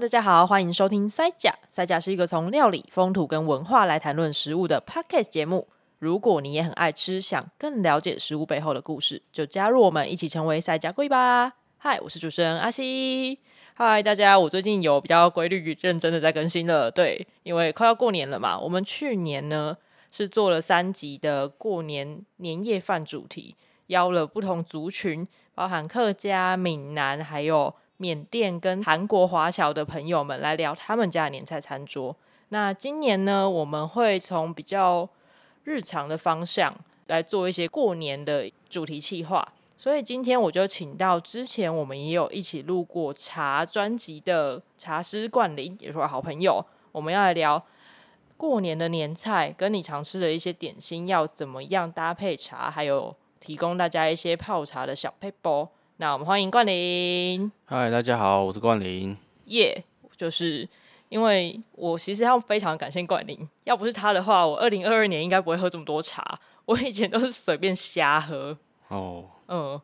[0.00, 1.52] 大家好，欢迎收听塞甲。
[1.66, 5.66] 塞甲是一个从料理、风土跟文化来谈论食物的 Podcast 节目。
[5.98, 11.54] 如果你也很爱吃，想更了解食物背后的故事，就加入我们一起成为塞甲贵吧。
[11.78, 13.40] 嗨，我是主持人阿西。
[13.74, 16.88] 嗨，大家，我最近有比较规律、认真的在更新了。
[16.92, 18.56] 对，因为快要过年了嘛。
[18.56, 19.76] 我们去年呢
[20.12, 23.56] 是做了三集的过年年夜饭主题，
[23.88, 25.26] 邀了不同族群，
[25.56, 27.74] 包含客家、闽南，还有。
[27.98, 32.16] 缅甸跟韩国华侨的朋友们来聊他们家的年菜餐桌。
[32.48, 35.08] 那今年呢，我们会从比较
[35.64, 36.74] 日常的方向
[37.08, 39.46] 来做一些过年的主题企划。
[39.76, 46.64] 所以今天我就请到之前我们也有一起录过茶专辑的茶师冠霖，也是我好朋友。
[46.90, 47.62] 我们要来聊
[48.36, 55.68] 过年的年菜，跟你常吃的一些点心要怎么样搭配茶，还有提供大家一些泡茶的小撇步。
[56.00, 57.50] 那我们欢迎冠霖。
[57.64, 59.16] 嗨，大家好，我是冠霖。
[59.46, 60.68] 耶，yeah, 就是
[61.08, 66.38] 因为我其实要非常感谢冠霖，要不是他的话，我二零二二年应该不会喝这么多茶。
[66.66, 68.56] 我以前都是随便瞎喝。
[68.86, 69.80] 哦，嗯，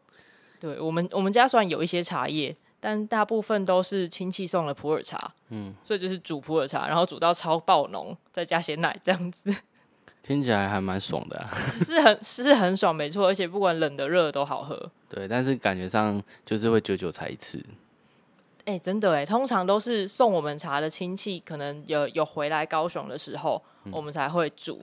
[0.61, 5.35] 对，我们我们家虽然有一些茶叶，但大部分都是亲戚送了普洱茶。
[5.49, 9.53] 嗯，所以就是煮普洱茶，然后煮到超爆浓，再加些奶这样子。
[10.27, 11.49] 听起来还蛮爽的，啊，
[11.85, 14.91] 是很是很爽，没错，而且不管冷的热的都好喝。
[15.07, 17.63] 对，但是感觉上就是会久久才一次。
[18.65, 24.81] 哎、欸，真的哎，通常都是送我们茶的亲戚，可能有有回来高雄的时候，嗯、我们才会煮。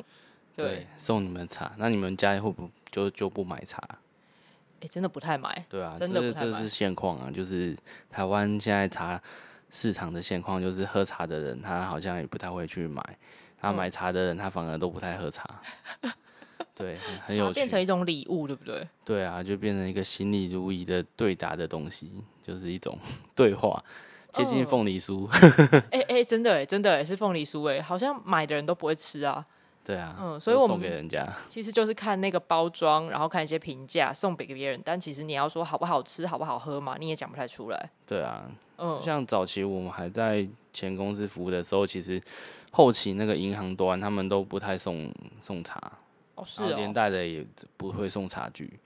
[0.55, 3.81] 对，对，送你们茶，那你们家会不就就不买茶？
[3.89, 3.97] 哎、
[4.81, 5.65] 欸，真的不太买。
[5.67, 6.51] 对啊，真的不太买。
[6.51, 7.75] 这这是现况啊，就是
[8.11, 9.19] 台湾现在茶
[9.71, 13.03] 市场的现况，就是喝茶的人他好像也不太会去买。
[13.61, 15.47] 他买茶的人，他反而都不太喝茶，
[16.73, 18.87] 对，很有趣，变成一种礼物，对不对？
[19.05, 22.11] 对啊，就变成一个行礼如意的对答的东西，
[22.41, 22.97] 就是一种
[23.35, 23.83] 对话，
[24.33, 25.27] 接近凤梨酥。
[25.91, 29.45] 哎哎、欸欸，真的哎，真的哎，是凤梨酥哎，好像买的人都不会吃啊。
[29.83, 34.81] 对啊，嗯，所以我们送给人家，其实就是看那个包装，然后看一些评价，送给别人。
[34.83, 37.89] 但其实你要说好不好吃，好不好喝嘛，你也讲不太出来。
[38.05, 38.43] 对啊，
[38.77, 42.21] 嗯，像早期我们还在前公司服务的时候，其实。
[42.73, 45.77] 后期那个银行端，他们都不太送送茶，
[46.35, 48.79] 哦，是哦，连带的也不会送茶具。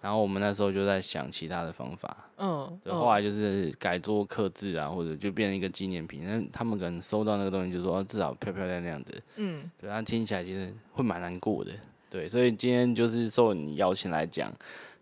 [0.00, 6.22] 然后我们那时候就在想其他的方法，嗯，对，后来就是改做刻字啊，或者就变成一个纪念品。
[6.24, 11.72] 那他们可能收到那个东西，就说至少漂漂亮亮的，嗯，对，他听起来其实会蛮难过的，
[12.10, 12.28] 对。
[12.28, 14.52] 所以今天就是受你邀请来讲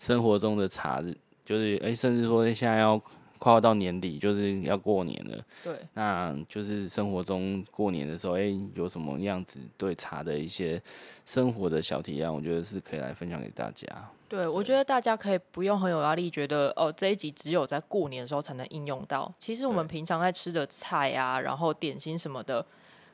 [0.00, 1.03] 生活中的茶，
[1.44, 3.00] 就是哎，甚至说现在要。
[3.37, 5.44] 快要到年底，就是要过年了。
[5.62, 10.81] 对，那就是生活中过年的时候，哎、欸，有什么样子对茶的一些
[11.26, 13.87] 生活的小体验，我觉得是可以来分享给大家。
[14.34, 19.32] 对，我觉得大家可以不用很有压力，觉得哦，这一集只有在过年的时候才能应用到。
[19.38, 22.66] 其实我们平常在吃的菜啊，然后点心什么的，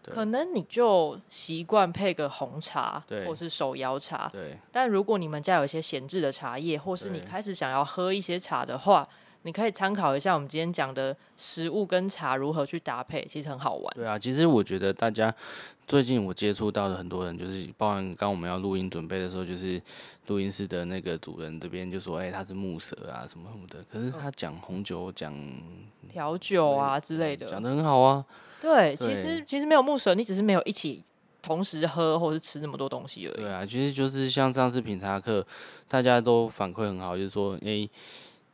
[0.02, 4.30] 可能你就习惯配个红茶，或是手摇茶。
[4.32, 4.56] 对。
[4.72, 9.06] 但如果你们家有一些闲置的茶叶，或是你开始想要喝一些茶的话，
[9.42, 13.94] 你可以参考一下我们今天讲的食物跟茶如何去搭配，其实很好玩。
[13.94, 15.34] 对啊，其实我觉得大家
[15.86, 19.80] 最近我接触到的很多人，就是包含刚我们要录音准备的时候，就是
[20.26, 25.34] 录音室的那个主人这边就说：“哎、欸，他是木蛇啊，什么什么的。”可是他讲红酒、讲
[26.10, 28.22] 调酒啊之类的，讲得很好啊。
[28.60, 31.02] 对，对其实其实没有木蛇，你只是没有一起
[31.40, 33.36] 同时喝或是吃那么多东西而已。
[33.36, 35.46] 对啊，其实就是像上次品茶课，
[35.88, 37.90] 大家都反馈很好，就是说，哎、欸。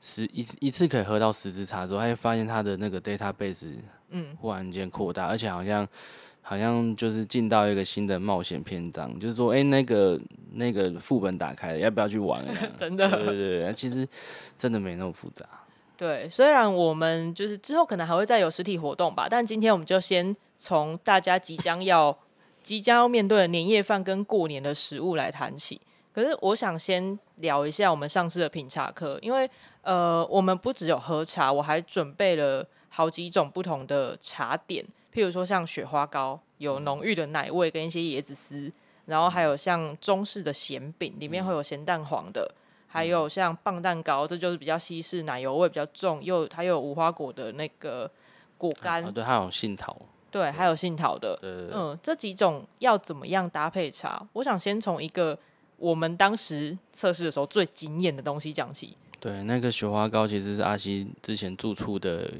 [0.00, 3.74] 十一一次可以喝到十支茶之后，他就发现他的那个 database
[4.10, 5.86] 嗯，忽然间扩大，而且好像
[6.42, 10.20] 好像就是进到一个新的冒险篇章，就是说，哎、欸，那个
[10.52, 12.44] 那个副本打开了，要不要去玩？
[12.78, 14.06] 真的，对对对，其实
[14.56, 15.44] 真的没那么复杂。
[15.96, 22.16] 对，虽然我们就是之后可能还会再有实体活动吧，但今天我们就先从大家即将要
[22.62, 25.80] 即将要面对的年夜饭跟过年的食物来谈起。
[26.12, 29.50] 可是我想先聊一下我们上次的品茶课，因为
[29.86, 34.84] 呃，我们不只有喝茶，我还准备了好几种不同的茶点，
[35.14, 38.72] 譬如说像雪花糕，有浓郁的奶味跟一些椰子丝，
[39.04, 42.52] 然后还有像中式的咸饼，里面会有咸蛋黄的，
[42.88, 48.10] 还有像棒蛋糕，这就是比较西式，奶油味比较重，又它又有无花果的那个
[48.58, 49.96] 果干，啊，对，还有杏桃，
[50.32, 54.26] 对，还有杏桃的，对对对，嗯，这几种要怎么样搭配茶？
[54.32, 55.38] 我想先从一个。
[55.78, 58.96] 我们当时测试的时候最惊艳的东西讲起。
[59.20, 62.30] 对，那个雪花糕其实是阿西之前住处的，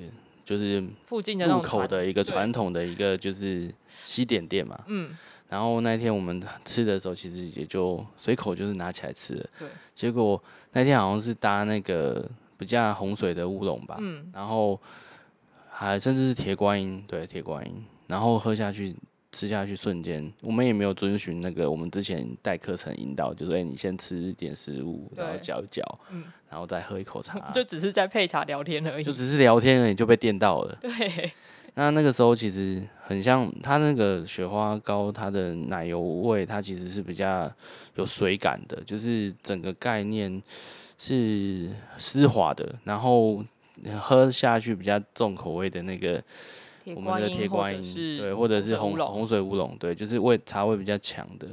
[0.45, 4.79] 就是附近的路口的一个传统的一个就是西点店嘛。
[4.87, 5.11] 嗯。
[5.49, 9.47] 然后那天我们吃的时候，其实也就随口就是拿起来吃了。
[9.59, 9.69] 对。
[9.95, 10.43] 结果
[10.73, 13.97] 那天好像是搭那个不叫洪水的乌龙吧。
[14.01, 14.31] 嗯。
[14.33, 14.81] 然后
[15.71, 18.95] 还甚至是铁观音，对，铁观音，然后喝下去。
[19.33, 30.79] 吃下去瞬间，我们也没有遵循那个我们之前带课程引导，就是哎、欸，你先吃一点食物，然后嚼一嚼，嗯，然后再喝一口茶， 就只是在配茶聊天而已，就只是聊天而已，就被电到了。
[30.81, 31.33] 对，
[31.75, 37.51] 那那个时候其实很像它那个雪花膏，它的奶油味，它其实是比较
[37.97, 40.43] 有水感的，就是整个概念
[40.99, 43.45] 是丝滑的，然后
[44.01, 46.23] 喝下去比较重口味的那个。
[46.95, 51.49] 我们的铁观音，对，或者是红红水乌龙，对，就是味茶味比较强的，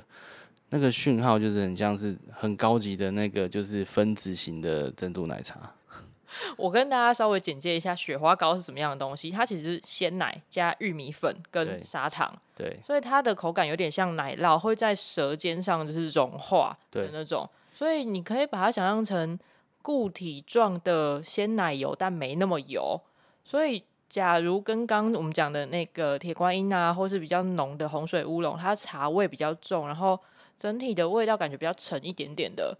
[0.74, 5.72] 那个讯号就是很像是很高级的那个，就是分子型的珍珠奶茶。
[6.58, 19.38] 我跟大家稍微简介一下雪花膏是什么样的东西，它其实是鲜奶加玉米粉跟砂糖，对，对，所以它的口感有点像奶酪，会在舌尖上就是融化的那种，所以你可以把它想象成
[19.84, 23.00] 固体状的鲜奶油，但没那么油，
[23.44, 23.84] 所以。
[24.10, 30.20] 假如跟刚我们讲的那个铁观音啊，或是比较浓的红水乌龙，它茶味比较重，然后
[30.64, 32.74] 整体的味道感觉比较沉一点点的，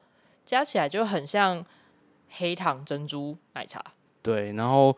[0.46, 1.62] 加起来就很像
[2.30, 3.84] 黑糖珍珠奶茶。
[4.22, 4.96] 对，然后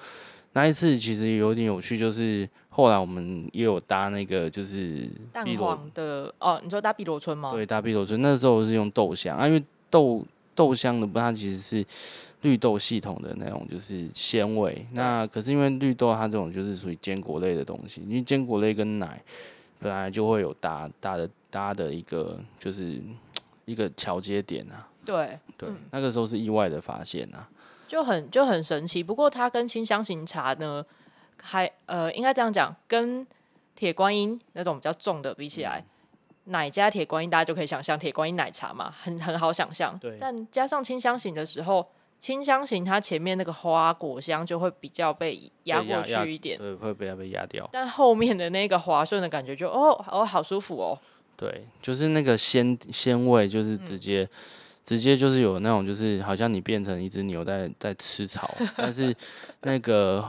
[0.53, 7.53] 那一次其实有点有趣，就是后来我们也有搭那个就是蛋黄的哦，你说搭碧螺春吗？
[7.53, 10.23] 对，搭碧螺春，那时候是用豆香啊，因为豆
[10.53, 11.83] 豆香的不，它其实是。
[12.41, 19.19] 绿豆系统的那种就是鲜味，那可是因为绿豆它这种就是属于坚果类的东西，因为坚果类跟奶
[19.79, 23.01] 本来就会有搭搭的搭的一个就是
[23.63, 24.89] 一个桥接点啊。
[25.05, 27.47] 对对、嗯，那个时候是意外的发现啊，
[27.87, 29.01] 就很就很神奇。
[29.01, 30.85] 不过它跟清香型茶呢，
[31.41, 33.25] 还呃应该这样讲，跟
[33.73, 35.85] 铁观音那种比较重的比起来，
[36.45, 39.97] 嗯、奶加铁观音大家就可以想象铁观音奶茶嘛，很很好想象。
[39.97, 41.87] 对，但加上清香型的时候。
[42.17, 47.69] 清香型，它前面那个花果香就会比较被压过去一点，对，会被它被压掉。
[47.73, 50.97] 但后面的那个滑顺的感觉就，就哦哦，好舒服哦。
[51.37, 54.29] 对，就是那个鲜鲜味，就是直接、嗯、
[54.83, 59.13] 直接就是有那种，就是好像你变成一只牛在在吃草，但是
[59.63, 60.27] 那个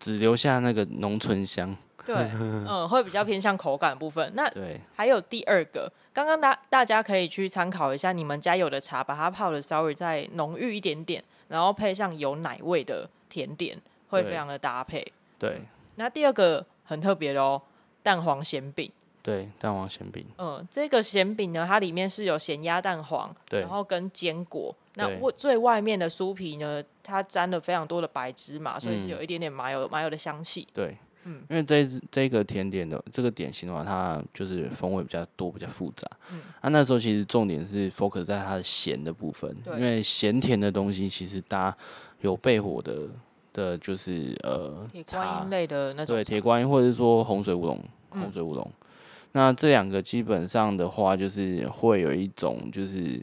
[0.00, 1.76] 只留下那个浓醇香。
[2.06, 4.32] 对，嗯，会比较偏向口感的部分。
[4.34, 13.78] 那对，还有第二个，刚刚大大家可以去参考一下，你们家有的茶，把它泡的稍微再浓郁一点点，然后配上有奶味的甜点，
[14.08, 15.06] 会非常的搭配。
[15.38, 15.60] 对，
[15.96, 17.60] 那第二个很特别的哦，
[18.02, 18.90] 蛋黄咸饼。
[19.28, 20.24] 对，蛋黄咸饼。
[20.38, 24.74] 嗯，这个咸饼呢，它里面是有咸鸭蛋黄，对，然后跟坚果。
[24.94, 30.66] 那最外面的酥皮呢，它沾了非常多的白芝麻，所以是有一点点麻油、麻油的香气。
[30.72, 30.96] 对。
[31.24, 36.08] 嗯，因为这这个甜点的这个点心的话，它就是风味比较多，比较复杂。
[36.32, 41.76] 嗯，啊，那时候其实重点是 focus 在它的咸的部分，因为咸甜的东西其实搭
[42.20, 43.08] 有焙火的
[43.52, 47.78] 的，就是呃铁观音类的那种，对，铁观音或者是说红水乌龙，
[48.10, 48.87] 红水乌龙、嗯。
[49.32, 53.20] 那这两个基本上的话，就是会有一种就是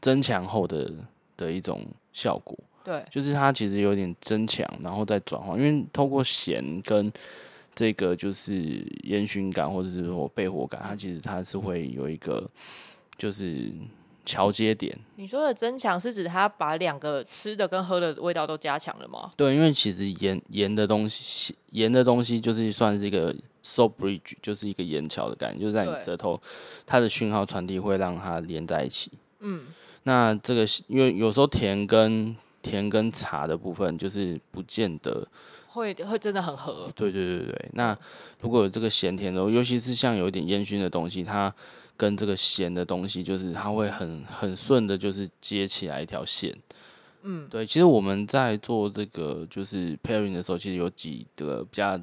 [0.00, 0.90] 增强后的
[1.36, 2.56] 的一种效果。
[2.84, 7.12] 对，就是它其实有点增强，然后再转化，因为透过咸跟
[7.74, 12.48] 这个就是烟熏感或者是说焙火感，它其实它是会有一个
[13.18, 13.70] 就是
[14.24, 14.96] 桥接点。
[15.16, 19.30] 你说的增强是指它把两个吃的跟喝的味道都加强了吗？
[19.36, 23.34] 对，因为其实盐盐的东西，盐的东西就是算是一个
[23.68, 26.40] salt bridge，就是一个盐桥的感觉，就是在你舌头
[26.86, 29.12] 它的讯号传递会让它连在一起。
[29.40, 29.66] 嗯，
[30.04, 35.28] 那这个因为有时候甜跟甜跟茶的部分，就是不见得
[35.66, 36.90] 会会真的很合。
[36.96, 37.96] 对对对对，那
[38.40, 41.54] 如果有这个咸甜的，尤其是像有一点烟熏的东西，它
[41.96, 46.56] 跟这个咸的东西，就是它会很很顺的，就是接起来一条线。
[47.22, 47.66] 嗯，对。
[47.66, 52.00] 其实我们在做这个就是 pairing 的时候，其实有几个比较。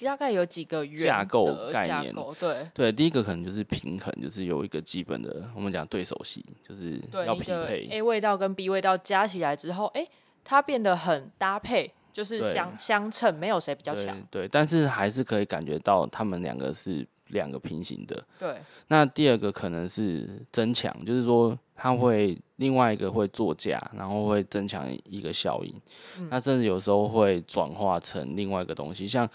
[0.00, 10.10] 大概有几个架构概念，对对，第一个可能就是平衡，就是有一个基本的，我们讲对手戏，就是要匹配 A 味道跟 B 味道加起来之后，哎、欸，
[10.44, 18.54] 它变得很搭配，就是相相称，没有谁比较强，对，但是还是可以感觉到他们两个是两个平行的，对。
[18.86, 25.74] 那第二个可能是增强，就是说它会另外一个会作价，然后会增强一个效应，
[26.20, 29.28] 嗯，那甚至有时候会转化成另外一个东西，像。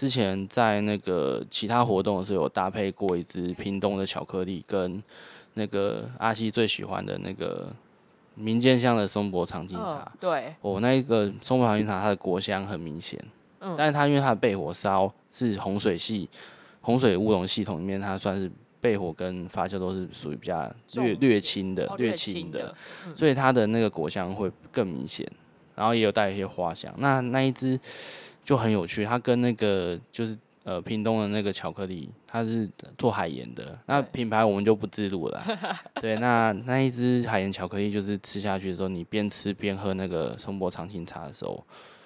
[0.00, 5.02] 之前在那个其他活动的时候，有搭配过一支屏东的巧克力，跟
[5.52, 7.70] 那个阿西最喜欢的那个
[8.34, 9.84] 民间香的松柏长青茶。
[9.84, 13.22] 哦、对，我那一个松柏长青茶，它的果香很明显，
[13.60, 16.26] 嗯，但是它因为它的焙火烧是洪水系
[16.80, 22.74] 洪水乌龙系统里面，它算是焙火跟发酵都是属于比较略略轻的、略轻的，
[23.14, 25.30] 所以它的那个果香会更明显，
[25.74, 26.90] 然后也有带一些花香。
[26.96, 27.78] 那那一支。
[28.44, 32.68] 就很有趣，它跟那个就是呃屏东的那个巧克力，它是
[32.98, 35.42] 做海盐的，那品牌我们就不置入了。
[36.00, 41.64] 对，那那一支海盐巧克力就是吃下去的时候，你边吃边喝那个松柏长青茶的时候，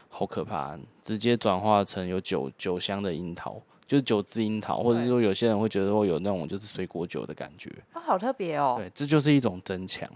[0.08, 3.60] 好可怕，直接转化成有酒酒香的樱桃。
[3.86, 8.76] 就是酒滋樱桃，或者说有些人会觉得说有那种就是水果酒的感觉，啊，好特别哦。
[8.78, 10.08] 对，这就是一种增强。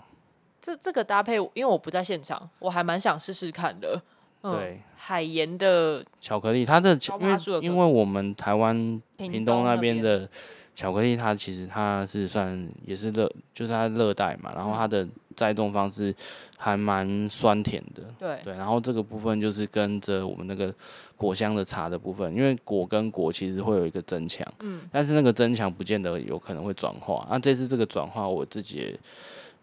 [0.59, 4.01] 这这个搭配，因为我不在现场，我还蛮想试试看的。
[4.43, 10.29] 嗯、对，海盐的巧克力，它的因为因为我们台湾屏东那边的
[10.75, 15.07] 巧克力，它其实它是算也是热，就是它热带嘛，然后它的。
[15.39, 16.13] 栽种方式
[16.57, 20.75] 还蛮酸甜的，对对，然后这个部分就是跟着我们那个
[21.17, 27.25] 果香的茶的部分，因为果跟果其实会有一个增强，嗯，但是那个增强不见得有可能会转化。
[27.31, 29.01] 那、啊、这次这个转化，我自己也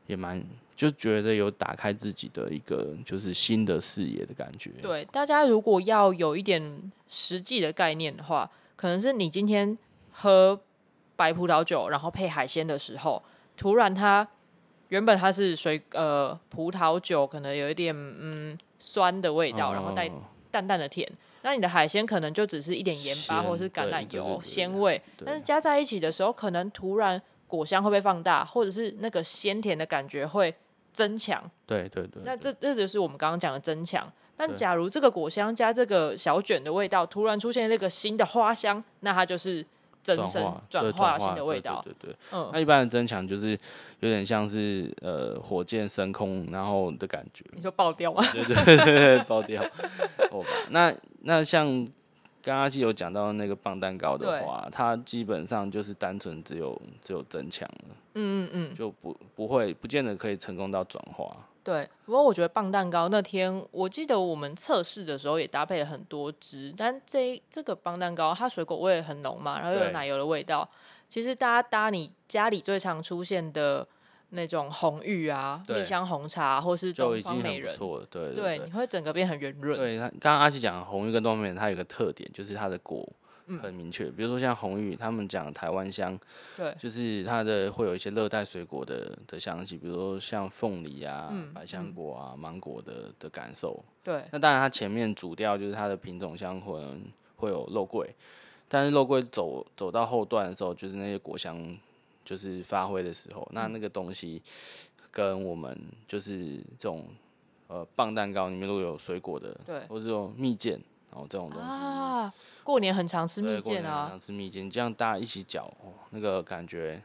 [0.08, 0.42] 也蛮
[0.76, 4.72] 就觉得有打开自己的一个就是新的视野的感觉。
[4.82, 9.78] 对，大家如果要有一点实际的概念的话，可能是你今天
[10.12, 10.60] 喝
[11.16, 13.24] 白葡萄酒，然后配海鲜的时候，
[13.56, 14.28] 突然它。
[14.90, 20.10] 原本它是水呃葡萄酒，可能有一点嗯酸的味道，然后带
[20.52, 21.12] 淡淡的甜。
[21.42, 30.54] 那你的海鲜可能就只是一点盐巴或者是橄榄油鲜味，但是加在一起的时候，可能突然果香会被放大，或者是那个鲜甜的感觉会
[30.96, 31.44] 增强。
[31.68, 32.24] 对对对。
[32.24, 34.12] 那这这就是我们刚刚讲的增强。
[34.36, 39.64] 但假如这个果香加这个小卷的味道，突然出现那个新的花香，那它就是。
[40.06, 43.60] 增生转化新的味道，对对对，嗯，那一般的增强就是
[44.02, 47.44] 有点像是呃火箭升空然后的感觉。
[47.56, 48.24] 你说爆掉吗？
[48.32, 49.64] 对对对对，爆掉。
[50.30, 51.68] 哦，那那像
[52.46, 61.36] 刚刚是有讲到那个棒蛋糕的话，它基本上就是单纯只有只有增强了，嗯嗯嗯，就不不会不见得可以成功到转化。
[61.64, 70.70] 对，不过我觉得棒蛋糕那天，我记得我们测试的时候也搭配了很多支，但这这个棒蛋糕它水果味很浓嘛，然后又有奶油的味道。
[71.10, 73.88] 其实大家搭你家里最常出现的
[74.30, 79.78] 那种红玉啊、蜜香红茶，或是东方美人，错，对对，对，你会整个变很圆润。
[79.78, 83.08] 对，刚刚阿奇讲红玉跟东方美人，它有一个特点，就是它的果。
[83.62, 86.20] 很明确，比如说像红玉，他们讲台湾香，
[86.58, 93.86] 对，就是它的会有一些热带水果的的香气，比如说像凤梨啊、嗯、百香果啊、嗯、芒果的的感受。
[94.04, 97.00] 对，那当然它前面主调就是它的品种香可能
[97.36, 98.10] 会有肉桂，
[98.68, 101.56] 但是肉桂走走到后段的时候，就是那些果香
[102.26, 104.42] 就是发挥的时候，嗯、那那个东西
[105.12, 107.06] 跟我们就是这种
[107.68, 110.78] 呃棒蛋糕里面如果有水果的，对，或者这种蜜饯。
[111.12, 117.02] 然后这种东西啊，过年很常吃蜜饯啊，常吃蜜饯，这样大家一起搅，哦，那个感觉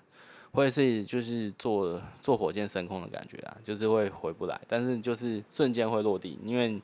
[0.50, 6.82] 会是就是坐坐火箭升空的感觉啊，就是会回不来，但是就是瞬间会落地，因为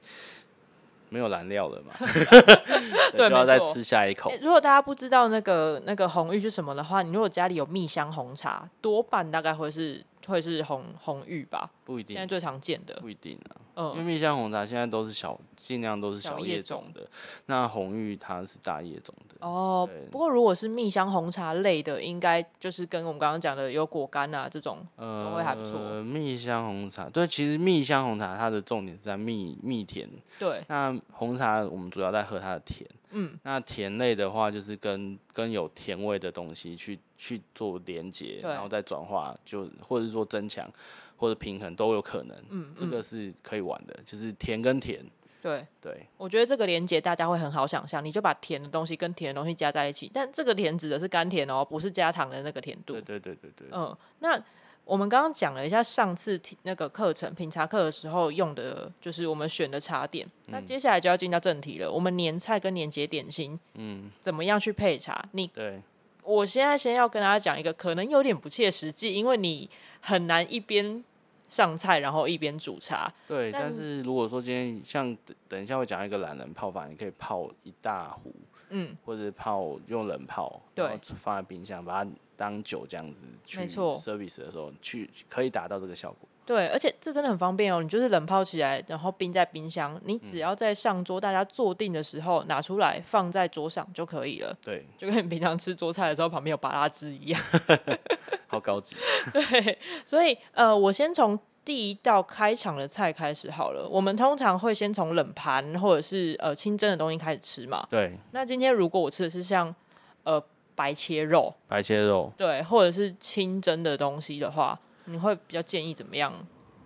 [1.08, 1.92] 没有燃料了嘛，
[3.16, 4.32] 对，就要再吃下一口。
[4.40, 11.70] 如果大家不知道那个那个红玉是什么的话，你如果家里有蜜香红茶，多半大概会是会是红红玉吧。
[11.86, 12.98] 不一定，现在最常见的。
[13.00, 17.08] 不一定啊，嗯，因为蜜香红茶现在都是小，尽量都是小叶种的，
[17.46, 19.36] 那红玉它是大叶种的。
[19.46, 25.78] 哦，不过如果是蜜香红茶类的，应该就是跟我们刚刚讲的有果干啊这种，呃，都会还不错。
[25.78, 30.60] 呃，蜜香红茶，对，其实蜜香红茶它的重点是在蜜蜜甜，对。
[30.66, 40.68] 那红茶我们主要在喝它的甜，嗯，那甜类的话就是跟跟有甜味的东西去去做连接，然后再转化，就或者是说增强。
[41.16, 45.04] 或者平衡都有可能，嗯，这个是可以玩的，就是甜跟甜，
[45.42, 45.66] 对。
[45.80, 54.42] 对，我觉得这个连接大家会很好想象，你就把甜的东西跟甜的东西加在一起，但这个甜指的是甘甜哦，不是加糖的那个甜度，对对对对对，嗯，那
[54.84, 65.24] 我们刚刚讲了一下上次那个课程品茶课的时候用的，就是我们选的茶点，那接下来就要进到正题了，我们年菜跟年节点心，嗯，怎么样去配茶？
[65.32, 65.80] 你对，
[66.24, 69.70] 我现在先要跟大家讲一个，可能有点不切实际，因为你。
[70.06, 71.02] 很难一边
[71.48, 73.12] 上菜然后一边煮茶。
[73.26, 75.16] 对，但，但是如果说今天像
[75.48, 78.32] 等一下会讲一个懒人泡法，你可以泡一大壶，
[78.68, 86.28] 嗯，或者泡用冷泡，对，放在冰箱把它当酒这样子去 service 的时候去可以达到这个效果。
[86.46, 94.56] 对，而且这真的很方便哦，你就是冷泡起来，然后冰在冰箱，你只要在上桌大家坐定的时候拿出来放在桌上就可以了。
[94.62, 97.42] 对，就跟你平常吃桌菜的时候旁边有巴拉汁一样。
[98.46, 98.94] 好高级。
[99.32, 99.76] 对，
[100.06, 103.88] 所以呃，我先从第一道开场的菜开始好了。
[103.88, 107.84] 我们通常会先从冷盘或者是呃清蒸的东西开始吃嘛。
[107.90, 108.16] 对。
[108.30, 109.74] 那今天如果我吃的是像
[110.22, 110.40] 呃
[110.76, 114.78] 白切肉，白切肉，对，或者是清蒸的东西的话。
[115.06, 116.32] 你会比较建议怎么样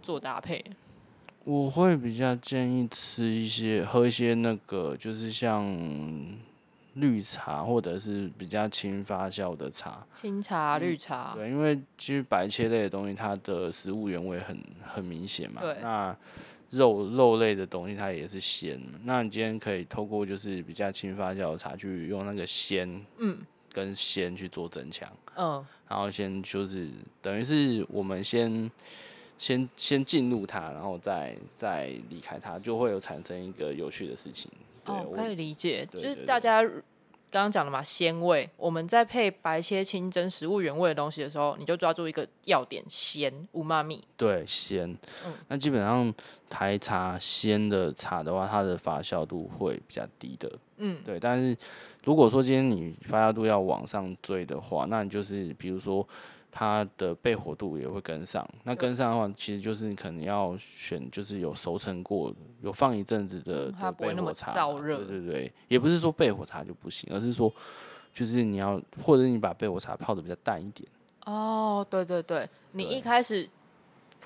[0.00, 0.64] 做搭配？
[1.44, 5.66] 我会比较建议吃一些、喝一些那个，就是像
[6.94, 10.06] 绿茶或者是比较轻发酵的茶。
[10.12, 11.32] 清茶、绿茶。
[11.34, 15.62] 对，因为其实白切类的东西，它的食物原味很很明显嘛。
[15.62, 15.76] 对。
[15.80, 16.14] 那
[16.68, 18.78] 肉肉类的东西，它也是鲜。
[19.04, 23.38] 那你今天可以透过就是比较轻发酵的茶，去用那个鲜，嗯，
[23.72, 25.10] 跟鲜去做增强。
[25.40, 25.66] 嗯。
[25.88, 26.88] 然后先就是
[27.22, 28.70] 等于是我们先。
[29.40, 34.50] 先先进入它，然后再再离开它，就会有产生一个有趣的事情。
[34.84, 36.62] 哦，可以理解，就是大家
[37.30, 38.48] 刚刚讲了嘛，鲜味。
[38.56, 44.02] 我们在配白切清蒸食物原味的东西的时候，你就抓住一个要点，鲜五妈咪。
[44.16, 44.90] 对，鲜。
[45.24, 45.32] 嗯。
[45.48, 46.12] 那基本上
[46.48, 50.50] 台茶鲜的茶的话，它的发酵度会比较低的。
[50.78, 51.00] 嗯。
[51.04, 51.56] 对，但是
[52.04, 56.06] 如果说今天你发酵度要往上追的话，那你就是比如说。
[56.52, 64.52] 它的焙火度也会跟上，那跟上的话，其实就是你可能要选，就是有熟成过、有放一阵子的的焙火茶。
[64.52, 67.52] 对对对，也不是说焙火茶就不行，而是说，
[68.12, 70.88] 就是你要，或者你把焙火茶泡的比较淡一点。
[71.24, 73.48] 哦，对对对，你一开始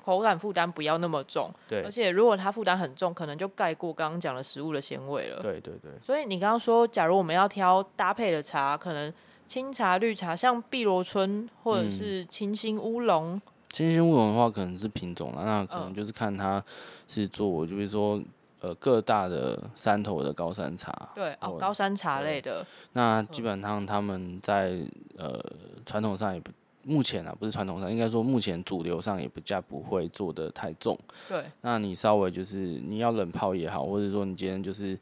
[0.03, 5.43] 口感负担不要那么重，对，而且如果它负担很重，可能就盖过刚刚讲的食物的鲜味了。
[5.43, 5.91] 对对对。
[6.01, 9.13] 所以你刚刚说，假如我们要挑搭配的茶，可能。
[9.45, 13.41] 清茶、绿茶，像碧螺春或者是清新乌龙。
[13.69, 16.63] 清新乌龙的话，可能是品种了，那可能就是看它
[17.07, 18.21] 是做，就比如说
[18.61, 20.91] 呃各大的山头的高山茶。
[21.13, 22.65] 对哦，高山茶类的。
[22.93, 24.79] 那基本上他们在
[25.17, 25.43] 呃
[25.85, 26.49] 传统上也不，
[26.83, 30.97] 目前啊不是传统上，应该说目前主流上也不加不会做的太重。
[31.27, 31.43] 对。
[31.59, 34.97] 那你稍微就是你要冷泡也好，或者说你今天就是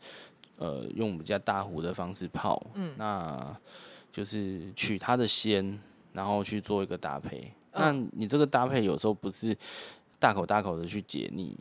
[0.58, 3.56] 呃用比较大壶的方式泡，嗯，那。
[4.14, 5.78] 就是取它的鲜，
[6.14, 7.52] 然后去做一个搭配。
[7.72, 9.58] 那你这个搭配有时候不是
[10.20, 11.58] 大口大口的去解腻，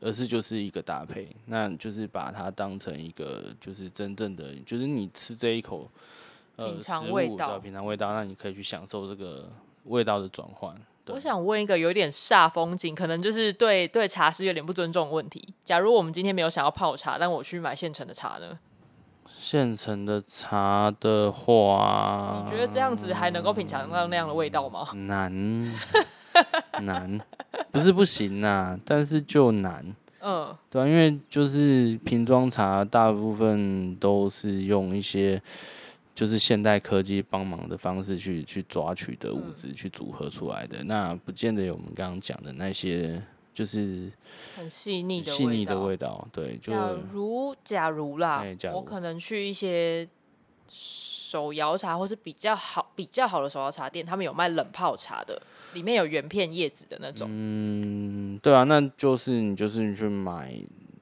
[0.00, 1.28] 而是就是一个搭配。
[1.46, 5.88] 那就是把它当成一个，就是真正的，就是你吃这一口，
[6.56, 9.48] 呃，食物的品尝味道，那你可以去享受这个
[9.84, 10.74] 味道的转换。
[11.06, 15.54] 我想问一个有点煞风景，可能就是对对茶师有点不尊重的问题。
[15.64, 18.58] 假如我们今天没有想要泡茶，但我去买现成的茶呢？
[19.42, 24.86] 现成的茶的话，你觉得这样子还能够品尝到那样的味道吗？
[24.94, 25.74] 难，
[26.82, 27.20] 难，
[27.72, 29.84] 不是不行呐，但是就难。
[30.20, 35.42] 嗯，对啊，因为就是瓶装茶大部分都是用一些
[36.14, 43.20] 就是现代科技帮忙的方式去去抓取的物质去组合出来的，那不见得有我们刚刚讲的那些。
[43.54, 44.10] 就是
[44.56, 46.56] 很细腻的细腻的味道，对。
[46.56, 50.08] 就假如假如啦，我可能去一些
[50.68, 55.40] 手摇茶，或是比较好比较好的手摇茶店，他们有卖冷泡茶的，
[55.74, 57.28] 里面有原片叶子的那种。
[57.30, 60.54] 嗯，对啊，那就是你就是你去买，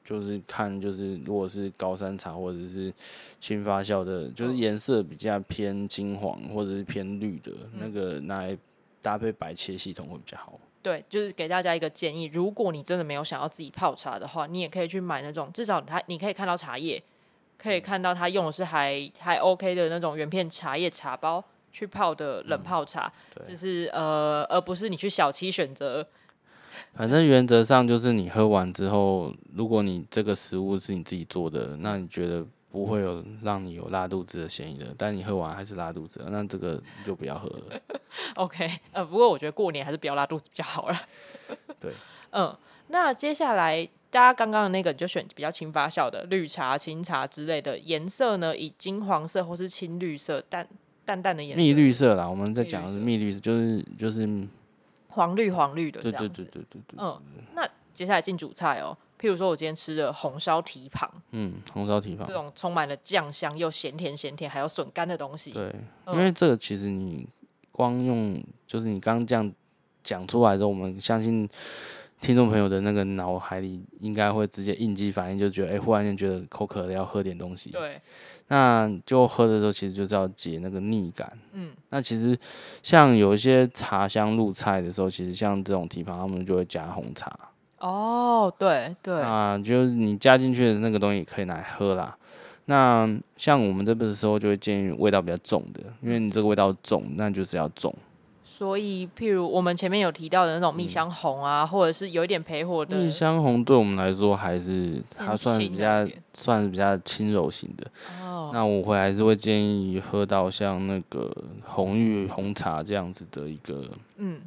[0.04, 2.92] 就是看就是如果是高山茶或者是
[3.38, 8.58] 轻发酵的，就是颜色比较偏金黄或者是偏绿的，嗯、那个拿来
[9.00, 10.58] 搭配白切系统会比较好。
[10.82, 17.02] 对，就是给大家一个建议，如果你真的没有想要自己泡茶的话，你也可以去买那种，至少它你可以看到茶叶，
[17.58, 26.06] 可以看到它用的是还还 OK 的那种原片茶叶茶包去泡的冷泡茶，嗯、就是呃，而不是你去小七选择。
[26.94, 32.46] 反正原则上就是你喝完之后，如果你这个食物是你自己做的，那你觉得？
[32.70, 37.80] 不会有让你有拉肚子的嫌疑的，但你喝完还是拉肚子，那这个就不要喝了。
[38.36, 40.96] OK，呃，不过我觉得过年还是不要拉肚子比较好了。
[41.80, 41.92] 对，
[42.30, 42.56] 嗯，
[42.88, 50.66] 那接下来大家刚刚的那个，你就选比较轻发酵的绿茶、清茶之类的，颜色呢，以金黄色或是青绿色、淡
[51.04, 52.28] 淡淡的颜色，蜜绿色啦。
[52.28, 54.28] 我们在讲的是蜜绿色，就是就是
[55.08, 56.28] 黄绿黄绿的这样子。
[56.28, 56.98] 对对对对对对。
[56.98, 57.20] 嗯，
[57.54, 58.96] 那接下来进主菜哦。
[59.20, 65.70] 譬如说，我今天吃的红烧蹄膀，嗯，红烧蹄膀这种充满了酱香又咸甜咸甜还有笋干的东西，对，
[66.06, 67.28] 因为这个其实你
[67.70, 69.52] 光用就是你刚刚这样
[70.02, 71.46] 讲出来的时候，我们相信
[72.18, 77.70] 听众朋友的那个脑海里应该会直接应激反应，就觉得哎、欸，忽然间觉得口渴了，要喝点东西。
[77.70, 78.00] 对，
[78.48, 81.38] 那就喝的时候，其实就是要解那个腻感。
[81.52, 82.38] 嗯，那其实
[82.82, 87.30] 像有一些茶香入菜的时候，其实像这种蹄膀，他们就会加红茶。
[87.80, 92.16] 哦，对对啊，就是你加进去的那个东西可以拿来喝啦。
[92.66, 97.92] 那像我们这边的时候，就会建议味道比较重的，因为你这个味道重，那就是要重。
[98.44, 107.90] 所以，譬如我们前面有提到的那种蜜香红啊，嗯、或者是有一点焙火的蜜香红，对我们来说还是它算是比较算是比较轻柔型的。
[108.22, 113.82] 哦，那我会还是会建议喝到像那个红玉红茶这样子的一个
[114.18, 114.42] 嗯。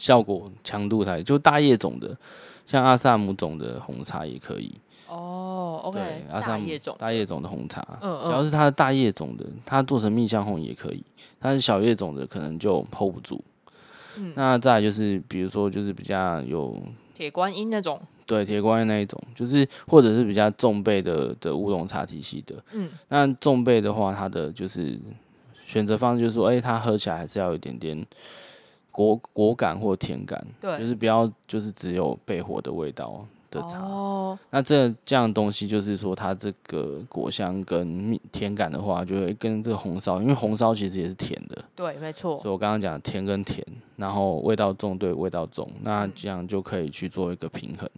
[0.00, 2.16] 效果强度才就大叶种的，
[2.64, 4.72] 像阿萨姆种的红茶也可以。
[5.06, 11.04] 哦，OK，对，阿萨姆大叶种大叶种的红茶，嗯嗯只要是它的大叶种的，它做成蜜香红也可以。
[11.38, 13.44] 但是小叶种的可能就 hold 不住。
[14.16, 16.80] 嗯那再来就是，比如说就是比较有
[17.14, 22.56] 铁观音那种，对铁观音那一种，就是或者是比较重焙的的乌龙茶体系的。
[22.72, 24.98] 嗯，那重焙的话，它的就是
[25.66, 28.06] 选择方式就是说，哎、它喝起来还是要有一点点
[28.90, 33.78] 果果感或甜感，对就是不要就是只有焙火的味道的茶。
[33.78, 43.64] 哦，那这这样东西就是说，它这个果香跟蜜甜感的话，就会跟这个红烧，因为红烧其实也是甜的，对，没错所以，我刚刚讲甜跟甜，
[43.96, 47.88] 然后味道重对味道重，那这样就可以去做一个平衡。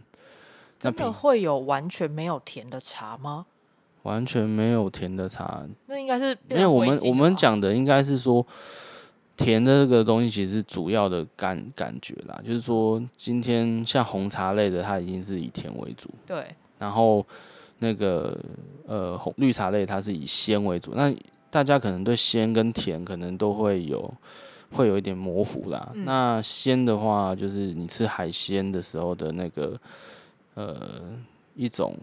[0.82, 3.46] 那真的会有完全没有甜的茶吗？
[4.02, 8.44] 完全没有甜的茶，那应该是因为我们我们讲讲的应该是说，
[9.36, 16.46] 甜的这个东西其实是主要的感感觉啦，就是说今天像红茶类的，它已经是以甜为主，对，
[16.78, 17.24] 然后
[17.78, 18.38] 那个
[18.86, 21.12] 呃红绿茶类它是以鲜为主，那
[21.50, 24.12] 大家可能对鲜跟甜可能都会有
[24.70, 25.90] 会有一点模糊啦。
[25.94, 29.78] 嗯那鲜的话，就是你吃海鲜的时候的那个
[30.54, 31.02] 呃
[31.54, 31.94] 一种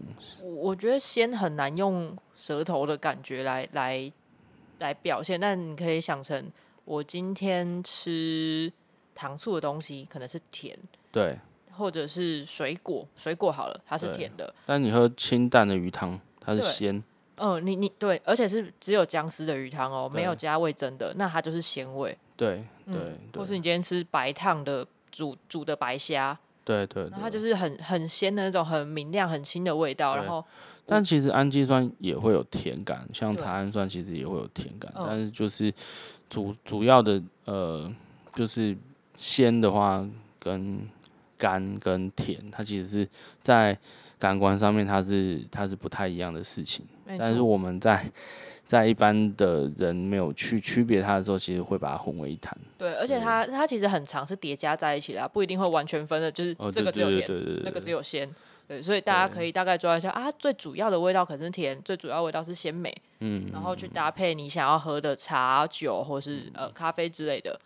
[0.42, 4.12] 我我觉得鲜很难用舌头的感觉来来
[4.78, 6.44] 来表现，但你可以想成
[6.90, 8.72] 我今天吃
[9.14, 10.76] 糖醋的东西可能是甜，
[11.12, 11.38] 对，
[11.70, 14.52] 或者是水果，水果好了，它是甜的。
[14.66, 17.00] 但你喝清淡的鱼汤，它是鲜。
[17.36, 22.18] 嗯，你你对，而且是只有姜丝的鱼汤哦，没有加味增的，那它就是鲜味。
[22.36, 27.30] 对嗯对对或是你今天吃白烫的煮煮的白虾，对对那它。
[27.30, 30.16] 就是很很鲜的那种很明亮、很清的味道。
[30.16, 30.44] 然后
[30.84, 35.72] 但其实氨基酸也会有甜感，像茶氨酸其实也会有甜感，嗯但是就是
[36.30, 37.92] 主主要的呃，
[38.34, 38.74] 就是
[39.16, 40.88] 鲜的话跟
[41.36, 43.08] 甘跟甜，它其实是
[43.42, 43.76] 在
[44.18, 46.86] 感官上面它是它是不太一样的事情。
[47.18, 48.08] 但是我们在
[48.64, 52.56] 在一般的人没有去区别它的时候，其实会把它混为一谈。
[52.78, 58.30] 对，而且它它其实很长是叠加在一起的啊，不一定会完全分的，就是哦，这个只有甜，对对对对那个只有有鲜。
[58.70, 67.58] 对，所以大家可以大概抓一下啊，最主要的味道可能是甜，最主要味道是鲜美，嗯，然后去搭配你想要喝的茶、酒或是嗯呃咖啡之类的。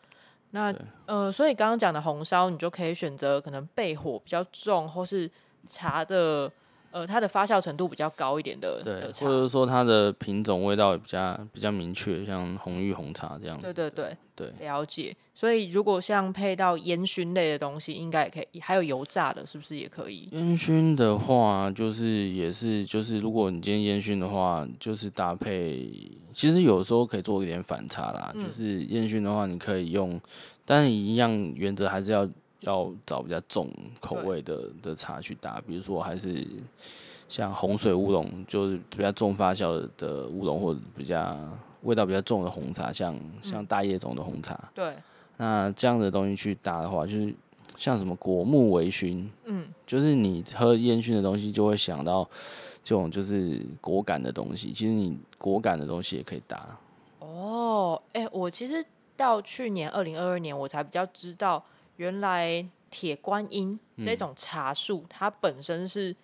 [0.52, 5.30] 那呃，所以刚刚讲的红烧，你就可以选择可能焙火比较重，或是
[5.66, 6.50] 茶的
[6.94, 9.32] 呃它的发酵程度比较高一点的对，的茶或。
[9.32, 13.64] 者说它的品种味道也比较比较明确，像红玉红茶这样子。
[13.64, 15.14] 对对对，对了解。
[15.34, 20.28] 所以如果像配到烟熏类的东西，应该也可以，还有油炸的，是不是也可以？
[20.30, 25.90] 烟熏的话，就是也是就是，如果你今天烟熏的话，就是搭配，
[26.32, 28.30] 其实有时候可以做一点反差啦。
[28.36, 30.20] 嗯就是烟熏的话，你可以用，
[30.64, 32.24] 但是一样原则还是要
[32.64, 36.46] 要找比较重口味的的茶去搭，比如说还是
[37.28, 41.36] 像红水乌龙，就是比较重发酵的的乌龙，或者比较
[41.82, 44.58] 味道比较重的红茶，像像大叶种的红茶。
[44.74, 44.94] 对，
[45.36, 47.34] 那这样的东西去搭的话，就是
[47.76, 52.28] 像什么果木微醺，嗯，就是你喝烟熏的东西，就会想到
[52.82, 54.72] 这种就是果感的东西。
[54.72, 56.78] 其实你果感的东西也可以搭。
[57.18, 58.84] 哦，哎、我其实
[59.16, 61.62] 到去年二零二二年，我才比较知道，
[61.96, 66.14] 原来铁观音这种茶树，它本身是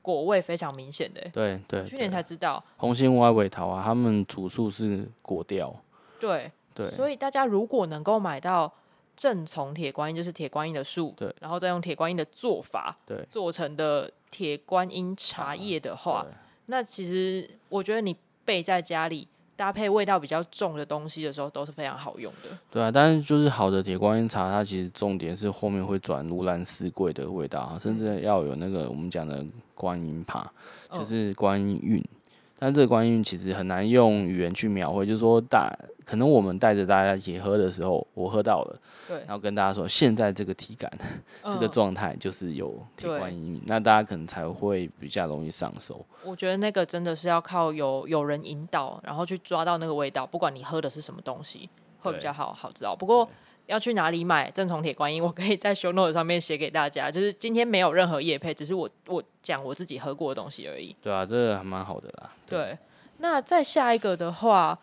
[0.00, 1.20] 果味非常明显的。
[1.32, 5.74] 对对，去年才知道，红心歪尾桃啊，他们主树是果调。
[6.18, 6.90] 对，对。
[6.92, 8.72] 所以大家如果能够买到
[9.16, 13.26] 正从铁观音，就是铁观音的树，对，然后再用铁观音的做法，对。
[13.30, 16.32] 做成的铁观音茶叶的话，对。
[16.66, 19.26] 那其实我觉得你备在家里
[19.58, 22.56] 搭配味道比较重的东西的时候，都是非常好用的。
[22.70, 29.44] 对啊，但是就是好的铁观音茶，它其实重点是后面会转如兰丝桂的味道啊，甚至要有那个我们讲的
[29.74, 30.48] 观音帕，
[30.90, 32.04] 嗯就是观音韵。
[32.58, 35.72] 但这个观音韵其实很难用语言去描绘，就是说大
[36.04, 40.90] 可能我们带着大家一起喝的时候，我喝到了，对然，后跟大家说现在这个体感、
[41.44, 46.04] 这个嗯状态就是有铁对观音，那大家可能才会比较容易上手。
[46.24, 51.68] 我觉得那个真的是要靠有有人引导，然后去抓到那个味道，不管你喝的是什么东西，
[52.00, 52.96] 会比较好好知道。
[52.96, 53.28] 不过
[53.68, 57.10] 要去哪里买正从铁观音，我可以在 show note 上面写给大家。
[57.10, 60.96] 就是今天没有任何叶配，只是我我讲我自己喝过的东西而已。
[61.00, 62.32] 对啊，这个还蛮好的啦。
[62.46, 62.76] 对，
[63.18, 64.78] 那再下一个的话，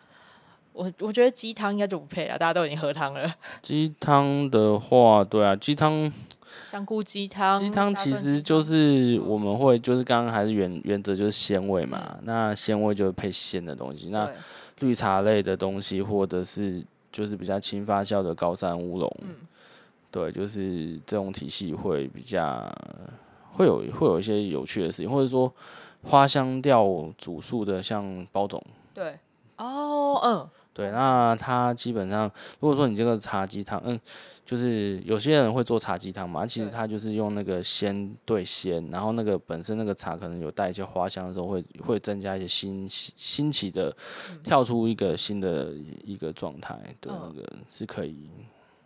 [0.72, 3.34] 我我觉得鸡汤应该就不配了，大家都已经喝汤了。
[3.60, 6.10] 鸡汤的话，对啊，鸡汤。
[6.64, 14.08] 香菇鸡汤，鸡汤其实就是我们会就是刚刚还是原原则就是鲜味嘛，那鲜味就是配鲜的东西。
[14.08, 14.34] 那对
[14.80, 16.82] 绿茶类的东西或者是
[17.16, 19.34] 就是比较轻发酵的高山乌龙，嗯。
[20.10, 22.70] 对，就是这种体系会比较
[23.52, 25.52] 会有会有一些有趣的事情，或者说
[26.04, 26.86] 花香调
[27.18, 28.62] 主树的，像包种。
[28.94, 29.18] 对，
[29.56, 33.98] 哦，嗯，对，那它基本上，如果说你这个茶鸡汤，嗯，
[34.46, 43.94] 就是有些人会做茶鸡汤嘛，其实他就是用那个鲜对鲜，然后那个本身那个茶可能有带一些花香的时候会，会会增加一些新新奇的，
[44.44, 45.72] 跳出一个新的
[46.04, 48.30] 一个状态，对，那个是可以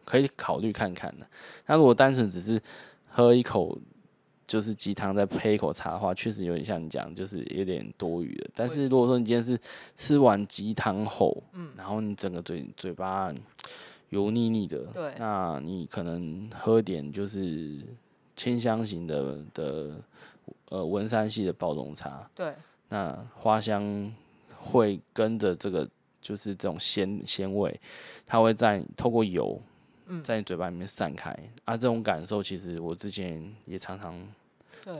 [0.04, 1.26] 可以考虑看看的。
[1.66, 2.60] 那如果单纯只是
[3.08, 3.78] 喝一口。
[4.50, 8.50] 就是鸡汤再配一口茶的话，确实有点像你讲，就是有点多余的。
[8.52, 9.56] 但是如果说你今天是
[9.94, 13.32] 吃完鸡汤后，嗯，然后你整个嘴嘴巴
[14.10, 17.80] 油腻腻的，对，那你可能喝点就是
[18.36, 20.00] 清香型的的
[20.68, 22.54] 呃文山系的包种茶，对，
[22.88, 24.12] 那花香
[24.56, 25.88] 会跟着这个
[26.20, 27.80] 就是这种鲜鲜味，
[28.26, 29.60] 它会在透过油，
[30.22, 34.22] 在你嘴巴里面散开，嗯，啊，这种感受其实我之前也常常。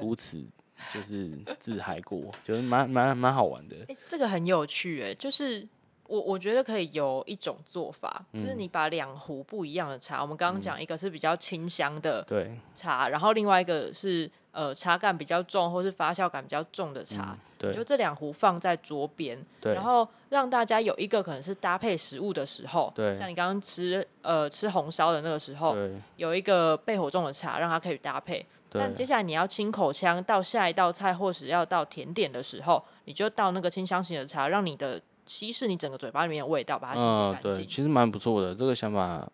[0.03, 0.45] 如此
[0.93, 3.77] 就是自嗨过，就是蛮蛮蛮好玩的。
[3.89, 5.67] 哎、欸，这个很有趣哎，就是
[6.11, 12.27] 我我觉得可以有一种做法，嗯、就是你把两壶不一样的茶，我们刚刚讲一个是比较清香的
[12.75, 17.39] 茶，嗯、然后另外一个是呃茶感比较重或是发酵感比较重的茶，
[17.73, 25.77] 就这两壶放在桌边，然后让大家有一个可能是搭配食物的时候，对，像你刚刚吃呃吃红烧的那个时候，
[26.17, 28.45] 有一个焙火重的茶，让它可以搭配。
[28.73, 37.53] 但接下来你要清口腔，到下一道菜或是要到甜点的时候，你就倒那个清香型的茶，让你的稀释你整个嘴巴里面的味道，把它清洁干净。
[37.53, 39.25] 对，其实蛮不错的，这个想法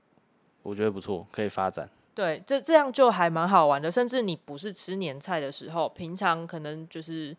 [0.63, 1.89] 我觉得不错，可以发展。
[2.15, 3.91] 对，这这样就还蛮好玩的。
[3.91, 7.35] 甚至你不是吃年菜的时候，平常可能就是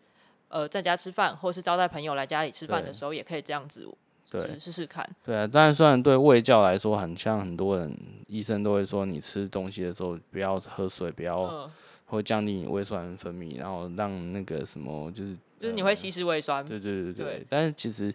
[0.48, 3.88] 呃在家吃饭，或是招待朋友来家里吃饭的时候，也可以这样子，
[4.28, 5.08] 对，试试看。
[5.24, 11.42] 对啊，但虽然对胃教来说，很像很多人医生都会说，你吃东西的时候不要喝水，不要。
[11.42, 11.70] 呃
[12.10, 16.64] 会降低你胃酸分泌，然后让那个什么，就是就是你会稀释胃酸。
[16.64, 18.14] 对对对对，对但是其实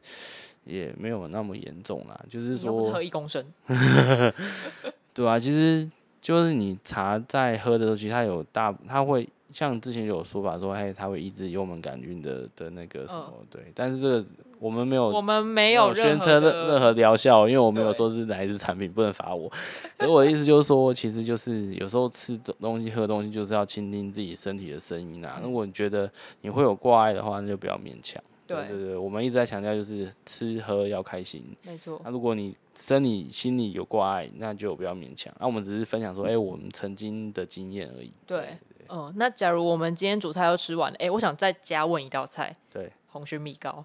[0.65, 3.45] 也没有那么严重啦，就是说喝一公升。
[5.13, 5.89] 对啊，其实
[6.21, 9.27] 就是你茶在喝的时候，其实它有大，它会。
[9.53, 14.25] 像之前有说法说，哎，它会抑制幽门杆菌的的那个什么，嗯、对，但是这个
[14.63, 19.51] 我们没有，我们没有宣称任任何疗效，因为我没有说是哪一支产品，不能罚我。
[19.99, 25.41] 而我的意思就是说，其实就是有时候吃东西、喝东西，就是要倾听自己身体的声音啊。
[25.43, 28.23] 如果你觉得你会有挂碍的话，那就不要勉强。
[28.47, 31.99] 对对对，我们一直在强调就是吃喝要开心，没错。
[32.05, 35.33] 那如果你生理心理有挂碍，那就不要勉强。
[35.41, 38.13] 那我们只是分享说，哎，我们曾经的经验而已。
[38.25, 38.47] 对。
[38.89, 42.53] 嗯，那假如我们今天主菜都吃完了，哎、欸，我想再加问一道菜。
[42.69, 43.83] 对，红蟳米糕。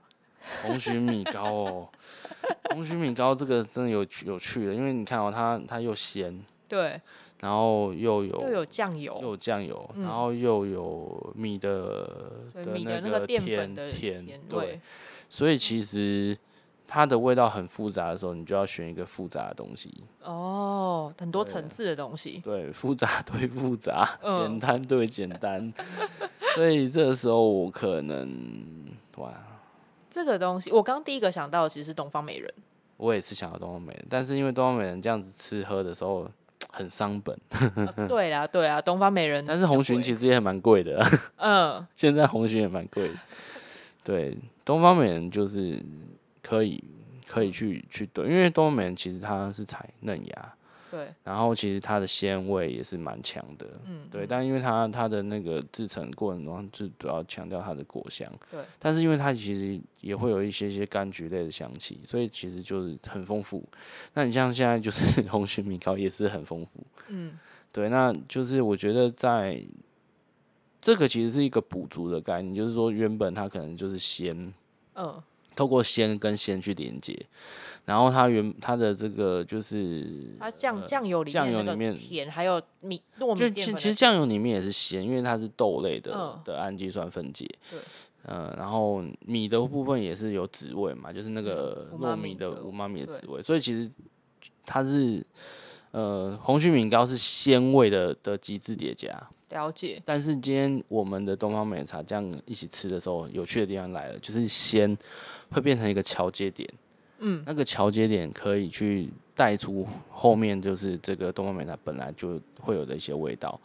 [0.63, 1.89] 红曲米糕哦，
[2.71, 7.01] 红曲米糕这个真的有有趣的，因为你看哦，它它又咸，对，
[7.41, 12.33] 然后又有又有酱油，又有酱油，嗯、然后又有米的
[12.73, 14.81] 米的那个淀粉的甜，对，
[15.29, 16.37] 所以其实。
[16.91, 19.93] 它的味道很复杂的时候，你就要选一个复杂的东西。
[20.25, 22.41] 哦，很多层次的东西。
[22.43, 25.71] 对，对，复杂对复杂，嗯、简单对简单。
[26.55, 28.27] 所以这个时候我可能
[29.19, 29.31] 哇，
[30.25, 32.53] 这个东西我刚第一个想到的其实是东方美人。
[32.97, 36.29] 我也是想到东方美人，但是因为东方美人这样子吃喝的时候
[36.73, 37.39] 很伤本。
[37.51, 39.45] 啊、 对啊，对啊，东方美人。
[39.47, 41.01] 但是红鲟其实也蛮贵的。
[41.37, 43.15] 嗯，现在红鲟也蛮贵的。
[44.03, 45.83] 对，东方美人就是。
[46.41, 46.83] 可以，
[47.27, 50.55] 可以去去对，因为东方美人其实它是采嫩芽，
[50.91, 63.63] 对，然后其实它的鲜味也是蛮强的，嗯，对，但因为它它的那个制成过程中，就主要强调它的果香，对，但是因为它其实也会有一些些柑橘类的香气，所以其实就是很丰富。
[64.15, 66.71] 那你像现在就是 红曲米糕也是很丰富，
[67.09, 67.39] 嗯，
[67.73, 69.63] 对，那就是我觉得在
[70.81, 74.53] 这个其实是一个补足的概念，就是说原本它可能就是鲜，
[74.95, 75.23] 嗯。
[75.57, 77.21] 透过鲜跟鲜去连接，
[77.89, 83.41] 然后它原它的这个就是它酱酱油里面酱油里面甜，还有米糯米。
[83.41, 87.49] 就其其实酱油里面也是咸，因为它是豆类的、嗯、的氨基酸分解。
[87.71, 87.81] 对，
[88.27, 93.91] 嗯，然后米的部分也是有滋味嘛，就是那个糯米的五妈米的滋味，所以其实
[94.67, 95.25] 它是
[95.93, 99.09] 呃红曲米糕是鲜味的的极致叠加。
[99.49, 104.95] 了解，但是今天我们的东方美茶这样一起吃的时候，有趣的地方来了，就是鲜
[105.51, 106.69] 会变成一个桥接点，
[107.19, 113.61] 嗯，那个桥接点可以去带出后面就是这个东方美它本来就会有的一些味道，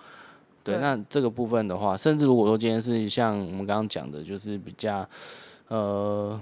[0.64, 5.08] 对，对，那这个部分的话，甚至如果说今天是像我们刚刚讲的，就是比较，
[5.68, 6.40] 呃，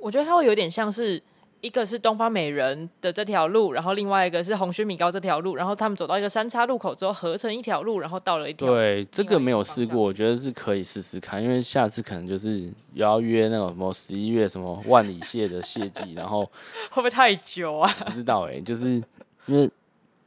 [0.00, 1.22] 我觉得它会有点像是
[1.60, 8.66] 一个是东方美人的这条路，然后另外一个是红须米糕这条路，然后他们走到一个三叉路口之后合成一条路，然后到了一条。
[8.66, 16.44] 对，这个没有试过，我觉得是可以试试看，因为下次可能就是要约那种什么十一月什么万里蟹的蟹季，然后
[16.90, 17.90] 会不会太久啊？
[18.06, 19.02] 不知道哎、欸，就是
[19.46, 19.70] 因为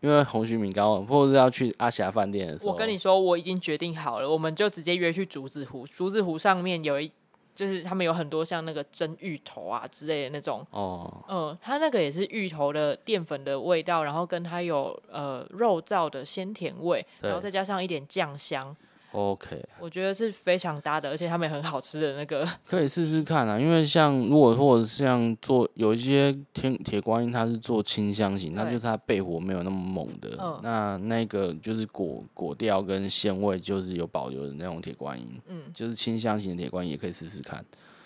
[0.02, 7.12] 因为红须米糕，或者是要去阿霞饭店的时候，我跟你说，我已经决定好了，我们就直接约去竹子湖，竹子湖上面有一。
[7.56, 10.66] 就是他们有很多像那个蒸芋头啊之类的那种。
[10.72, 18.76] 哦，嗯，它那个也是芋头的淀粉的味道，然后跟它有呃肉燥的鲜甜味，然后再加上一点酱香。
[19.14, 23.60] OK，我觉得是非常搭的，而且他们也很好吃的那个，可以试试看啊。
[23.60, 30.36] 因为像如果或者像做有一些天铁观音，它是做清香型，那就是它焙火没有那么猛的。
[30.40, 37.64] 嗯，那那个就是果果调跟鲜味就是有保留的那种铁观音，嗯，就是清香型的铁观音也可以试试看。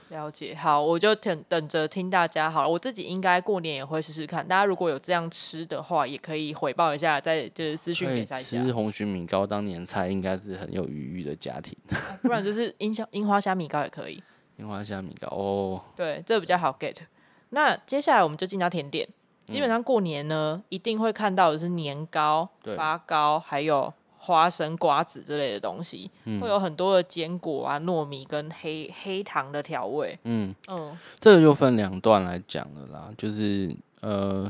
[0.10, 2.70] 了解，好，我就等等着听大家好了。
[2.70, 4.48] 我自己应该过年也会试试看。
[4.48, 8.42] 大家如果有这样吃的话，也可以回报一下，再就是私讯给大家。
[8.42, 11.78] 吃红蟳米糕当年菜，应该是很有余裕的家庭。
[11.92, 14.24] 啊、不然就是樱香樱花虾米糕也可以。
[14.58, 16.96] 樱花虾米糕哦，对，这个、比较好 get。
[17.50, 19.08] 那接下来我们就进到甜点。
[19.46, 23.94] 基本上过年呢，嗯、一定会看到的是年糕、发糕，还有。
[24.28, 30.20] 花生、瓜子之类的东西，嗯、会有很多的坚果啊、糯米跟黑黑糖的调味。
[30.24, 34.44] 嗯嗯，这个就分两段来讲了啦，就是呃，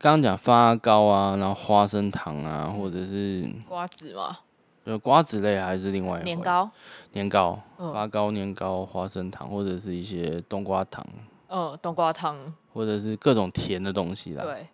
[0.00, 4.36] 刚刚讲发糕啊，然后花生糖啊，或者是瓜子嘛，
[4.84, 6.68] 就瓜子类还是另外一年糕、
[7.12, 11.06] 年糕、发糕、年糕、花生糖，或者是一些冬瓜糖。
[11.48, 12.36] 嗯，冬瓜糖，
[12.74, 14.42] 或者是各种甜的东西啦。
[14.42, 14.66] 对，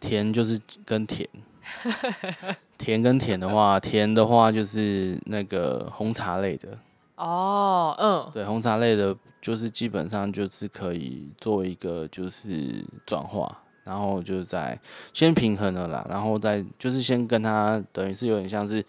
[0.00, 1.28] 甜就是跟甜。
[2.78, 6.68] 甜跟甜的话， 甜的话就是那个红茶类的
[7.16, 14.78] 哦，嗯，对，红茶类的，就是基本上就是可以做一个就是转化，然后就是在
[15.12, 18.84] 先平衡了啦，然后再就是先跟它等于是有点像是。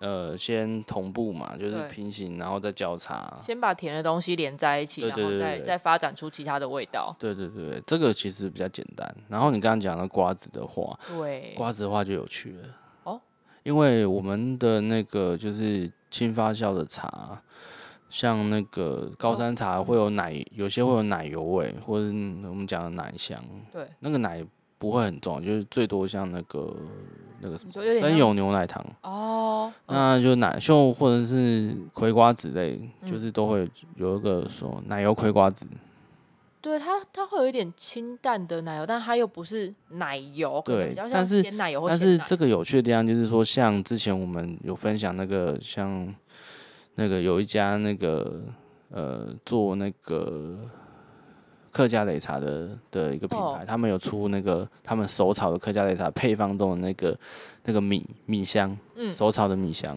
[0.00, 3.32] 呃，先同步嘛，就是平行，然后再交叉。
[3.42, 7.14] 先把甜的东西连在一起，对对对对，然后再再发展出其他的味道。
[7.18, 9.16] 对对对，这个其实比较简单。
[9.28, 12.68] 然后你刚刚讲的瓜子的话，对，瓜子的话就有趣了
[13.04, 13.20] 哦，
[13.62, 17.42] 因为我们的那个就是轻发酵的茶，
[18.08, 23.42] 像那个高山茶会有奶，哦、有些会有奶油味，或者我们讲的奶香。
[23.72, 24.44] 对，那个奶。
[24.78, 26.76] 不会很重，就是最多像那个
[27.40, 35.66] 那个什么生有牛奶糖哦，那就奶秀或者是葵瓜子类，嗯、就是都会有一个说奶油葵瓜子。
[36.60, 42.04] 对它，它会有一点清淡的奶油，但它又不是奶油，对，比较像鲜奶油或鲜奶。
[42.04, 46.14] 但是这个有趣的地方就是说，像之前我们有分享那个，像
[46.96, 48.42] 那个有一家那个
[48.90, 50.58] 呃做那个。
[51.76, 53.66] 客家擂茶的的一个品牌，oh.
[53.66, 57.14] 他们有出那个他们手炒的客家擂茶配方中的那个
[57.64, 59.94] 那个米米香，嗯，手炒的米香，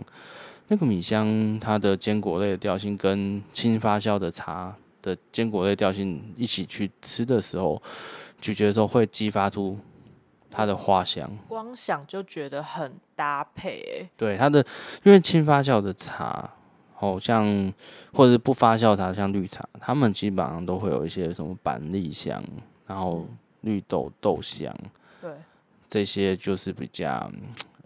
[0.68, 7.82] 那个米香它的坚果类的调性跟轻发酵的茶的坚果类调性一起去吃的时候，
[8.42, 9.78] 咀嚼的时候会激发出
[10.52, 14.60] 它的花香，光想就觉得很搭配，欸，对它的，
[15.04, 16.56] 因为轻发酵的茶。
[17.00, 17.74] 哦，像
[18.14, 22.44] 或者是不发酵茶，像绿茶，他们基本上都会有一些什么板栗香，
[22.86, 23.26] 然后
[23.62, 24.76] 绿豆豆香，
[25.22, 25.32] 对，
[25.88, 27.32] 这些就是比较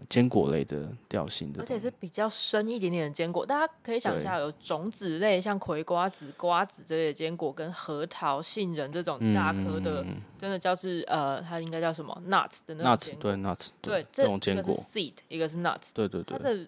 [0.09, 3.45] 坚果类的调性的，而且是比较深一点点的坚果。
[3.45, 16.67] 大家可以想一下，有种子类，像葵瓜子、瓜子这类的坚果，跟核桃、杏仁这种大颗的，嗯、真的叫是呃，它应该叫什么？nuts 的那种坚果，对 nuts，对，这种坚果，seed，一个是 nuts，对对对，它的。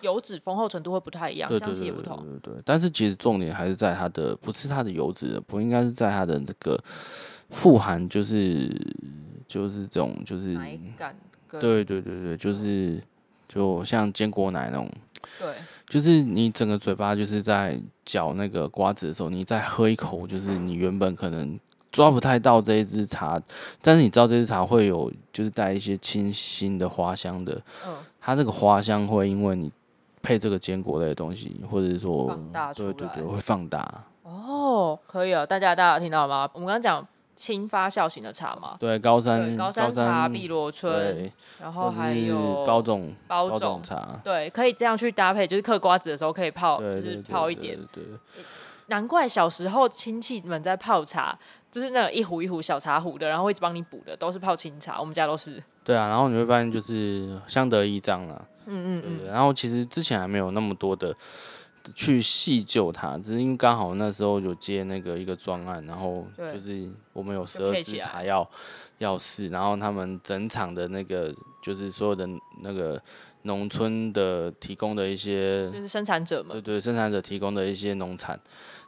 [0.00, 2.16] 油脂丰厚程度会不太一样，香气也不同。
[2.22, 6.78] 对对对，但是其实重点还是在它的，不是它的油脂，不应该是在它的那个
[7.50, 8.70] 富含，就是
[9.46, 11.16] 就是这种就是奶感。
[11.48, 13.02] 对对对对，就是
[13.48, 14.90] 就像坚果奶那种。
[15.38, 15.54] 对，
[15.88, 21.58] 就是你整个嘴巴就是在嚼那个瓜子的时候，你再喝一口，就是你原本可能
[21.90, 23.40] 抓不太到这一支茶，
[23.82, 27.60] 但是你知道这支茶会有就是带一些清新的花香的。
[27.86, 27.94] 嗯。
[28.20, 29.70] 它这个花香会因为你。
[30.22, 34.04] 配这个坚果类的东西，或者是说，放大出来，对对对，会放大。
[34.22, 36.50] 哦，可以啊，大家大家听到了吗？
[36.52, 47.78] 我们刚刚讲轻发酵型的茶嘛，对，高山高山茶、碧螺春，然后还有包种包种茶，对，可以这样去搭配，就是嗑瓜子的时候可以泡，就是泡一点。
[47.92, 48.04] 对，
[48.86, 51.36] 难怪小时候亲戚们在泡茶，
[51.70, 55.00] 就是那一壶一壶小茶壶的，然后会一直帮你补的，都是泡清茶。
[55.00, 55.62] 我们家都是。
[55.84, 58.46] 对啊，然后你会发现就是相得益彰了。
[58.66, 61.14] 嗯嗯嗯，然后其实之前还没有那么多的
[61.94, 68.48] 去细究它，只是因为刚好那时候有接那个一个专案，然后就是我们有十二支茶要
[68.98, 72.28] 要试，然后他们整场的那个就是所有的
[72.62, 73.00] 那个
[73.42, 78.38] 农村的提供的一些，就是生产者嘛，对对，生产者提供的一些农产，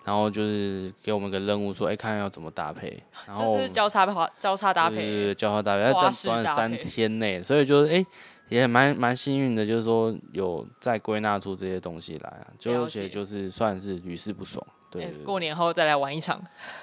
[0.05, 4.07] 然后就是给我们个任务说，哎、欸，看要怎么搭配， 然后是交叉
[4.39, 7.95] 交叉搭配，对对对，交叉搭配，在短短三天内，所以就是哎。
[7.97, 8.07] 欸
[8.49, 14.63] 也蛮蛮幸运的，就是说有再归纳出这些东西来啊，就而且就是算是屡试不爽。
[14.91, 16.39] 对，过年后再来玩一场。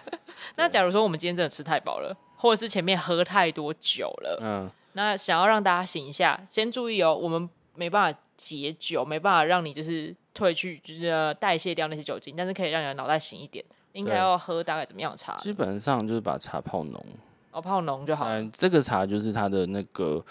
[0.57, 13.63] 那假如说我们今天真的吃太饱了，或者是前面喝太多酒了，嗯，那想要让大家醒一下，先注意哦，我们没办法解酒，没办法让你就是褪去，就是代谢掉那些酒精，但是可以让你的脑袋醒一点。
[13.93, 15.35] 应该要喝大概怎么样的茶？
[15.37, 17.05] 基本上就是把茶泡浓，
[17.51, 18.39] 哦，泡浓就好了。
[18.39, 20.23] 嗯，这个茶就是它的那个。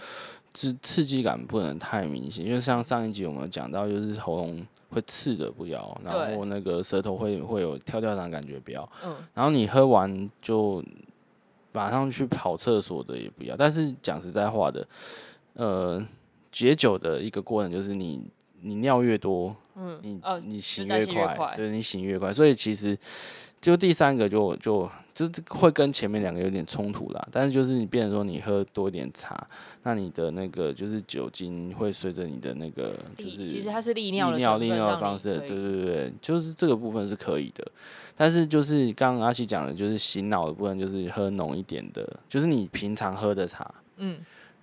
[0.54, 10.82] 刺刺激感不能太明显，因为像上一集我们讲到，就是喉咙会刺的不要，然后那个舌头会会有跳跳的感觉不要，嗯，然后你喝完就
[11.70, 13.54] 马上去跑厕所的也不要。
[13.56, 14.88] 但是讲实在话的，
[15.52, 16.04] 呃，
[16.50, 18.26] 解酒的一个过程就是你
[18.61, 22.99] 你尿越多，嗯，你你醒越快，对，你醒越快，所以其实
[23.61, 24.91] 就第三个就就。
[25.18, 29.37] 就会跟前面两个有点冲突啦，但是就是你变成说你喝多一点茶，
[29.83, 37.66] 那你的那个就是酒精会随着你的那个就是其实它是利尿利尿利尿的方式，对对对，就是这个部分是可以的，
[38.14, 44.20] 但是就是刚刚阿西讲的，就是醒脑的部分，就是喝浓一点的，就是你平常喝的茶，嗯，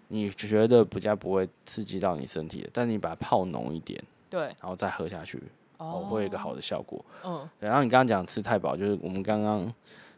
[0.08, 4.02] 你觉得比较不会刺激到你身体的，但你把它泡浓一点，
[4.36, 5.42] 对，然后再喝下去，
[5.78, 9.72] 哦，会有一个好的效果，嗯，然后你刚刚讲吃太饱，就是我们刚刚。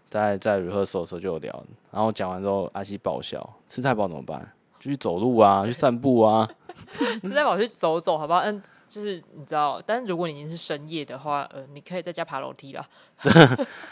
[0.10, 3.38] 在在 rehearsal 的时候就有聊，然后讲完之后阿西爆笑，
[3.68, 4.40] 吃太饱怎么办？
[4.80, 6.50] 就去走路啊，去散步啊，
[7.22, 8.40] 吃太饱去走走，好不好？
[8.40, 12.88] 嗯，就是你知道，但是如果你已经是深夜的话，呃，你可以在家爬楼梯啦。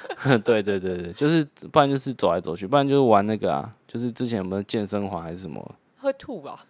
[0.46, 5.76] 对对对对，就是不然就是走来走去，不然就是玩那个啊，就是之前有没有健身环还是什么？
[6.00, 6.66] 会吐吧？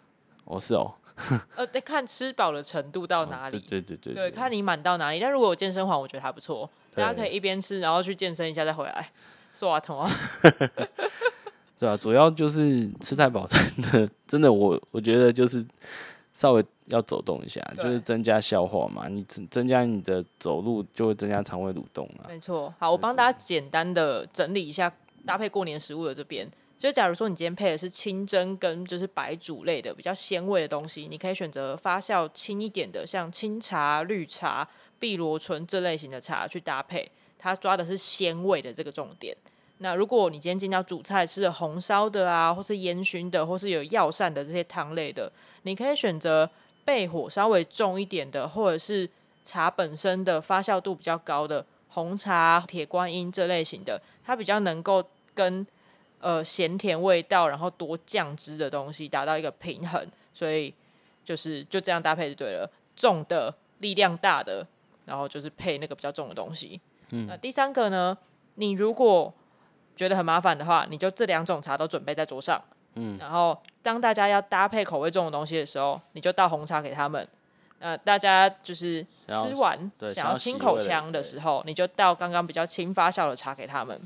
[0.46, 0.92] 哦，是哦。
[1.56, 3.60] 呃，得看吃饱的程度到哪里。
[3.60, 5.20] 对对对对，对，看你满到哪里。
[5.20, 9.10] 但如果有健身环，我觉得还不错，大家可以一边吃，然后去健身一下再回来。
[9.54, 10.12] 刷牙痛啊，
[11.80, 13.60] 对啊，主要就是吃太饱，真
[13.92, 15.66] 的真的，我我觉得就是
[16.34, 19.08] 稍微要走动一下，就是增加消化嘛。
[19.08, 22.28] 你增增加你的走路，就会增加肠胃蠕动啊。
[22.28, 24.92] 没错，好，我帮大家简单的整理一下
[25.26, 26.46] 搭配过年食物的这边。
[26.78, 34.68] 就假如说你今天配的是清蒸跟就是白煮类的比较鲜味的东西，你可以选择发酵轻一点的，像清茶、绿茶、
[35.00, 37.10] 碧螺春这类型的茶去搭配。
[37.38, 39.36] 它抓的是鲜味的这个重点。
[39.78, 45.32] 那如果你今天进到主菜吃的红烧的啊，或是烟熏的，或是有药膳的这些汤类的，
[45.64, 46.50] 你可以选择
[46.86, 49.08] 焙火稍微重一点的，或者是
[49.44, 55.04] 茶本身的发酵度比较高的红茶、铁观音这类型的，它比较能够
[55.34, 55.66] 跟
[56.26, 60.04] 呃咸甜味道，然后多酱汁的东西达到一个平衡。
[60.34, 60.74] 所以
[61.24, 64.66] 就是就这样搭配就对了，重的力量大的，
[65.06, 66.82] 然后就是配那个比较重的东西。
[67.12, 68.18] 嗯，那第三个呢？
[68.56, 69.32] 你如果
[69.96, 72.60] 觉得很麻烦的话，你就这两种茶都准备在桌上。
[72.96, 77.28] 嗯，然后当大家要搭配口味重的东西的时候，你就倒红茶给他们。
[77.80, 84.02] 呃，大家就是吃完想要清口腔的时候，你就倒刚刚比较轻发酵的茶给他们。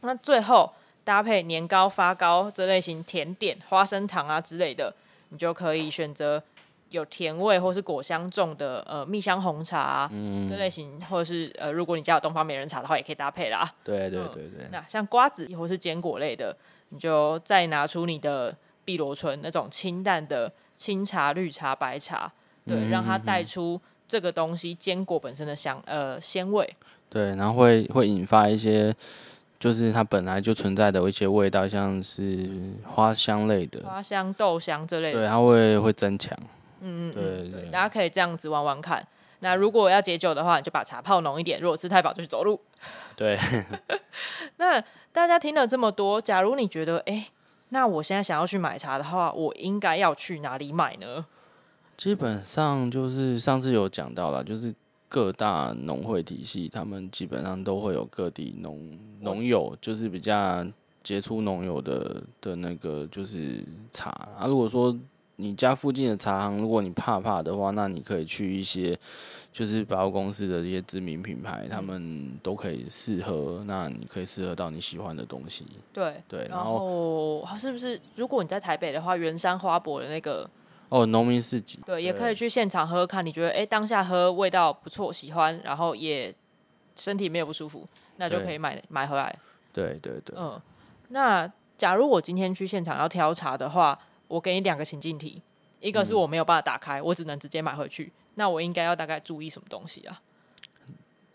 [0.00, 0.72] 那最后
[1.08, 4.92] 搭配年糕、发糕这类型甜点、花生糖啊之类的，
[5.30, 6.42] 你就可以选择。
[6.90, 13.70] 有甜味或是果香重的呃蜜香红茶，嗯，这类型，或者是呃，如果你家有东方美人茶的话，也可以搭配啦。
[13.84, 14.64] 对对对对。
[14.64, 16.56] 嗯、那像瓜子或是坚果类的，
[16.88, 18.56] 你就再拿出你的
[18.86, 22.32] 碧螺春那种清淡的清茶、绿茶、白茶，
[22.66, 26.66] 对，嗯、让它带出这个东西坚果本身的香呃鲜味。
[27.10, 28.94] 对，然后会会引发一些，
[29.58, 32.48] 就是它本来就存在的一些味道，像是
[32.84, 36.38] 花香类的，花香、豆香这类的，对，它会会增强。
[36.80, 39.04] 嗯嗯，对，对，大家可以这样子玩玩看。
[39.40, 42.60] 那如果要解酒的话，你就把茶泡浓一点；如果吃太饱，就去走路。
[43.16, 43.38] 对。
[44.56, 44.80] 那
[45.12, 47.26] 大家听了这么多，假如你觉得，哎、欸，
[47.70, 51.26] 那我现在想要去买茶的话，我应该要去哪里买呢？
[51.96, 54.72] 基本上就是上次有讲到了，就是
[55.08, 60.66] 各大农会体系，他们基本上都会有各地农农友，就是比较
[61.02, 64.46] 杰出农友的的那个就是茶啊。
[64.46, 64.94] 如果说
[65.36, 68.98] 你家附近的茶行，如果你怕怕的话，那你可以去一些
[69.52, 73.62] 就是百货公司的一些知名品牌，他们都可以试喝。
[73.64, 75.64] 那你可以试喝到你喜欢的东西。
[75.92, 80.48] 对对，然后是不是如果你在台北的话，圆山花博的那个
[80.90, 86.34] 哦，农民市集，对，也可以去现场喝喝看，你觉得哎、欸，当下喝味道不错，喜欢，然后也
[86.96, 87.86] 身体没有不舒服，
[88.16, 89.38] 那就可以买买回来。
[89.70, 90.58] 对对对，嗯，
[91.08, 95.42] 那假如我今天去现场要挑茶的话，我给你两个情境题，
[95.80, 100.18] 一个是我没有办法打开，嗯、我只能直接买回去，那我应该要大概注意什么东西啊？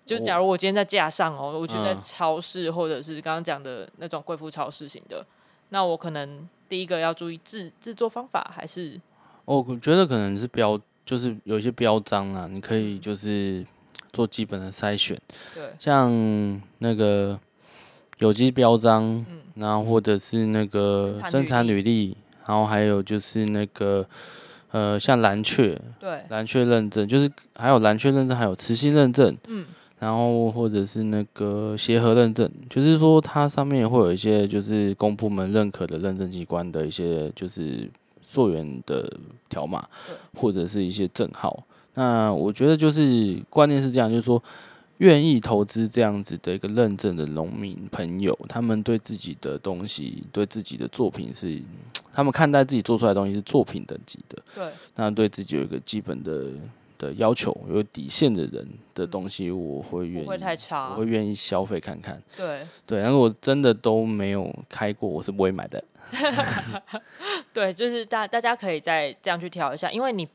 [0.03, 5.23] 就假如我今天在架上哦，我就在超市或者是刚刚讲的那种贵妇超市型的，
[5.69, 8.99] 那我可能第一个要注意制制作方法，还是？
[9.45, 13.65] 我觉得可能是标，就是有一些标章啊，你可以就是
[14.11, 15.19] 做基本的筛选，
[15.53, 17.39] 对，像那个
[18.19, 22.15] 有机标章，嗯，然后或者是那个生产履历，
[22.47, 24.07] 然后还有就是那个
[24.71, 29.65] 呃，像蓝雀，对，蓝雀认证，就是还有蓝雀认证，还有磁性认证，嗯。
[29.99, 37.89] 然后或者是那个协和认证，就是说它上面会有一些就是公部门认可的认证机关的一些就是
[38.33, 39.07] 溯源的
[39.47, 39.87] 条码，
[40.35, 41.63] 或者是一些证号。
[41.93, 44.41] 那我觉得就是观念是这样，就是说
[44.97, 51.61] 愿意投资这样子的一个认证的农民朋友，他们对自己的东西，对自己的作品是，
[52.11, 54.41] 他们看待自己做出来的东西是作品等级的。
[54.55, 54.65] 对，
[54.95, 56.47] 那对自己有一个基本的。
[57.03, 62.21] 的要求有底线的人的东西，我会愿意，不会太差，我会愿意消费看看。
[62.37, 65.83] 对对，但是我真的都没有开过，我是不会买的。
[67.51, 70.27] 对，就是大大家可以再这样去挑一下，因为你。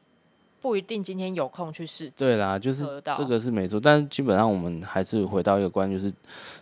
[0.60, 2.10] 不一定今天有空去试。
[2.16, 2.84] 对啦，就是
[3.16, 6.12] 这个是没错，但是基本上我们还是回到一个观，就是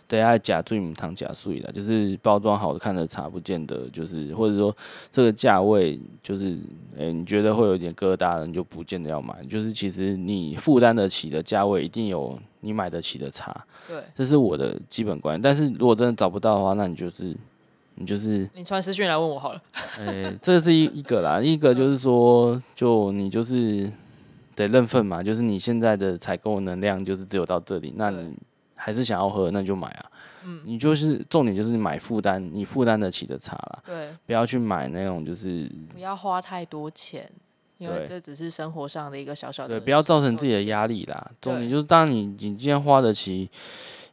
[0.07, 4.75] 等下假醉母汤假碎的，就是包装好的看的茶，不见得就是或者说
[5.11, 6.53] 这个价位就是，
[6.95, 9.35] 哎、欸，你觉得会有点疙瘩，你就不见得要买。
[9.49, 13.65] 就是其实你负担得起的价位，一定有你买得起的茶。
[13.87, 15.41] 对，这是我的基本观。
[15.41, 17.35] 但是如果真的找不到的话，那你就是。
[17.99, 19.61] 你就是你传私讯来问我好了。
[19.99, 23.91] 哎、欸，这是一一个啦，一个就是说，就你就是
[24.55, 28.35] 得认份嘛，就是你现在的采购能量就是只有到这里，那你
[28.75, 30.05] 还是想要喝，那就买啊。
[30.45, 33.79] 嗯，你就是重点就是买负担，你负担得起的茶啦。
[33.83, 37.27] 对，不要去买那种就是不要花太多钱，
[37.79, 39.79] 因为这只是生活上的一个小小的。
[39.79, 41.31] 对，不要造成自己的压力啦。
[41.41, 43.49] 重点就是当你你今天花得起。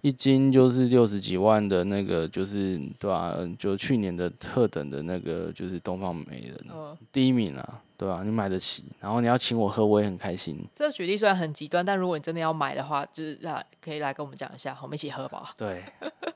[0.05, 3.39] 一斤就是六十几万的那个，就是对吧、啊？
[3.59, 8.23] 就去年的特等的那个，就是东方美人、呃、第一名啊，对、啊？
[8.25, 10.65] 你买得起，然后你要请我喝，我也很开心。
[10.75, 15.55] 这个举例虽然很极端，但如果你真的要买的话，就是啊，可以来跟我们讲一下，我们一起喝吧。
[15.57, 15.83] 对，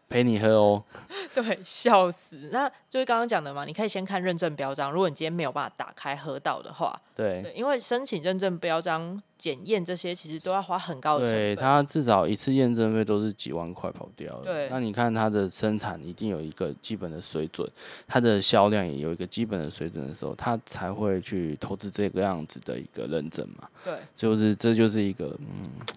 [0.08, 0.82] 陪你喝哦。
[1.34, 2.48] 对，笑死。
[2.52, 4.92] 那就是刚刚讲的嘛，你可以先看认证标章。
[4.92, 9.22] 如果你今天没有办法打开喝到的话，对，对，因为申请认证标章。
[9.38, 14.42] 检验这些其实都要花很高的成本，对，它至少一次验证费都是几万块跑掉了。
[14.42, 17.64] 对，那你看它的生产一定有一个基本的水准，
[18.08, 23.68] 它的销量也有一个基本的水准的时候，它才会去投资这个样子的一个认证嘛。
[23.84, 25.46] 对，就是这就是一个嗯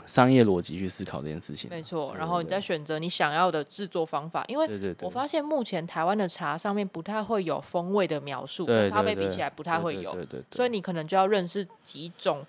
[0.05, 1.69] 商业逻辑去思考这件事情。
[1.69, 10.17] 没错，然后你再选择你想要的制作方法，因为我发现目前台湾的茶上面不太会有风味的描述，跟咖啡比起来不太会有，
[10.51, 12.45] 所以你可能就要认识几种。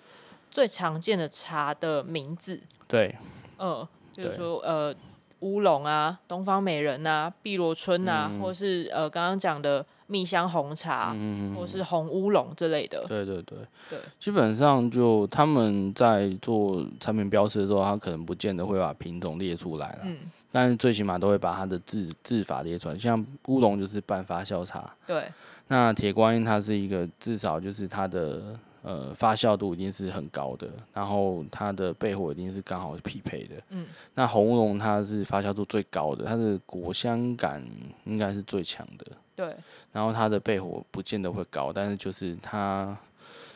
[0.51, 3.15] 最常见的茶的名字，对，
[3.57, 4.93] 嗯，就是说，呃，
[5.39, 9.83] 乌龙啊，东方美人啊，碧螺春啊，嗯、或是呃，刚刚讲的
[10.13, 13.03] 蜜香红茶，嗯、或是红乌龙之类的。
[13.07, 13.57] 对对对
[13.89, 20.17] 对，基本上就他们在做产品标识的时候，他可能不见得会把品种列出来了，嗯，
[20.51, 22.95] 但是最起码都会把它的制制法列出来。
[22.95, 25.25] 像乌龙就是半发酵茶，对，
[25.69, 28.55] 那铁观音它是一个至少就是它的。
[28.83, 33.55] 呃，发酵度一定是很高的，然后它的焙火一定是刚好匹配的。
[33.69, 37.65] 嗯，那红乌龙它是发酵度最高的，它的果香感
[38.03, 39.05] 应该是最强的。
[39.35, 39.55] 对，
[39.93, 42.95] 然后它的焙火不见得会高，但是就是它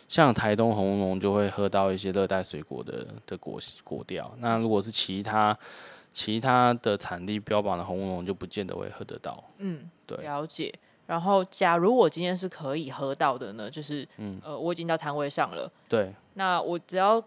[0.08, 4.34] 像台东红乌龙就会喝到一些热带水果的的果果调。
[4.40, 5.56] 那如果是其他
[6.14, 9.44] 其他的产地标榜的红乌龙，就不见得会喝得到。
[9.58, 10.74] 嗯，对，了解。
[11.08, 13.70] 然后，假如我今天是可以喝到的呢？
[13.72, 15.72] 就是，嗯，呃，我已经到摊位上了。
[15.88, 16.14] 对。
[16.34, 17.24] 那我只要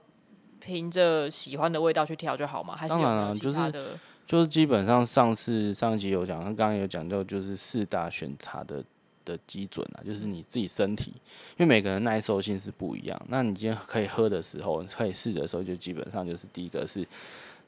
[0.61, 2.77] 凭着喜欢的味道去挑就好嘛？
[2.77, 3.73] 还是有没有其他的？
[3.73, 8.85] 就是，就是基本上上次上一集有讲，他刚刚有讲到，就是四大选茶的
[9.25, 11.13] 的基准啊，就是你自己身体，
[11.57, 13.23] 因为每个人耐受性是不一样。
[13.29, 17.07] 那你今天可以喝的时候，可以试的时候，就基本上就是第一个是。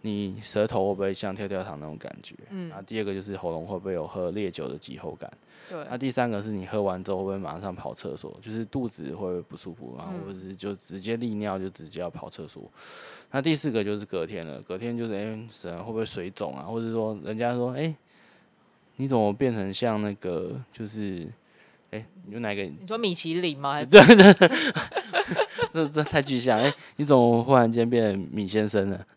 [0.02, 2.34] 你舌头会不会像跳跳糖那种感觉？
[2.50, 5.30] 嗯，啊，第二个就是喉咙会不会有喝烈酒的急喉感？
[5.70, 8.36] 对，那第三个是你喝完之后会不会马上跑厕所？
[8.42, 12.62] 就是肚子会不会不舒服，然后或者是就直接利尿就直接要跑厕所？
[13.30, 16.64] 那第四个就是隔天了，隔天就是哎，神、欸、会不会水肿啊？
[16.64, 17.96] 或者说人家说哎、欸，
[18.96, 21.26] 你怎么变成像那个就是
[21.92, 22.62] 哎，有哪个？
[22.62, 23.82] 你说米其林吗？
[23.86, 24.50] 对对对。
[25.72, 26.58] 这这太具象。
[26.58, 29.06] 哎、欸，你怎么忽然间变米先生了？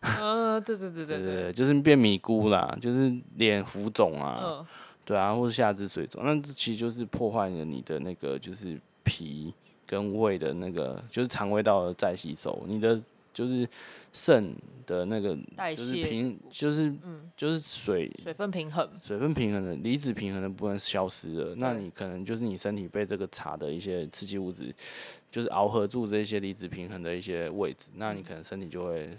[0.60, 4.66] 对对对对对，对就是变米糊啦，就是脸浮肿啊，呃、
[5.04, 9.52] 对啊，或者下肢水肿，那这其实就是破坏了你的那个就是脾
[9.86, 13.00] 跟胃的那个，就是肠胃道的再吸收，你的
[13.32, 13.68] 就是。
[14.18, 14.50] 肾
[14.86, 15.36] 的那个
[15.76, 24.74] 就是平，就是嗯，就是水水分平衡，水分平衡的离子平衡的部分消失了，那你可能就是你身体被这个茶的一些刺激物质，
[25.30, 29.10] 就是螯合住这些离子平衡的一些位置，那你可能身体就会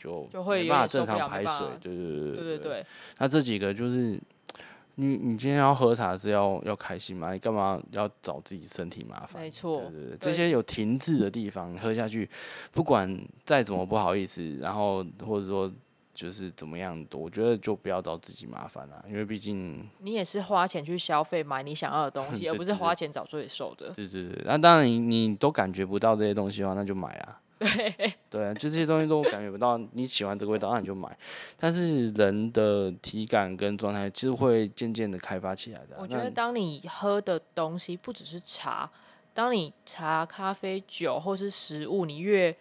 [0.00, 2.86] 就就会没办法正常排水，对对对对对对，
[3.18, 4.18] 那这几个就是。
[4.96, 7.32] 你你今天要喝茶是要要开心吗？
[7.32, 9.40] 你干嘛要找自己身体麻烦？
[9.40, 12.28] 没错，对对对，这些有停滞的地方，喝下去，
[12.70, 15.72] 不管再怎么不好意思，然后或者说
[16.12, 23.92] 就是怎么样，我觉得就不要找自己麻烦了，因为毕竟你也是花钱去消费买你想要的东西， 而不是花钱找罪受的。
[23.94, 27.40] 对对对，那当然你你都感觉不到这些东西的话，那就买啊。
[27.60, 31.14] 对对，就这些东西都感觉不到你喜欢这个味道，那你就买。
[31.58, 35.96] 但是人的体感跟状态其实会渐渐的开发起来的。
[35.98, 38.90] 我觉得当你喝的东西不只是茶，
[39.34, 42.56] 当你茶、咖啡、酒或是食物，你越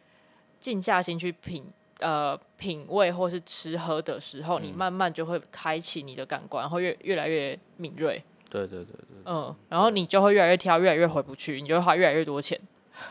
[0.60, 1.64] 静下心去品
[2.00, 8.22] 呃品味或是吃喝的时候，嗯、你慢慢就会开启你的感官，会越越来越敏锐。
[8.50, 9.18] 对对对对。
[9.26, 12.60] 嗯，然后你就会越来越挑，越来越回不去，你就会花越来越多钱。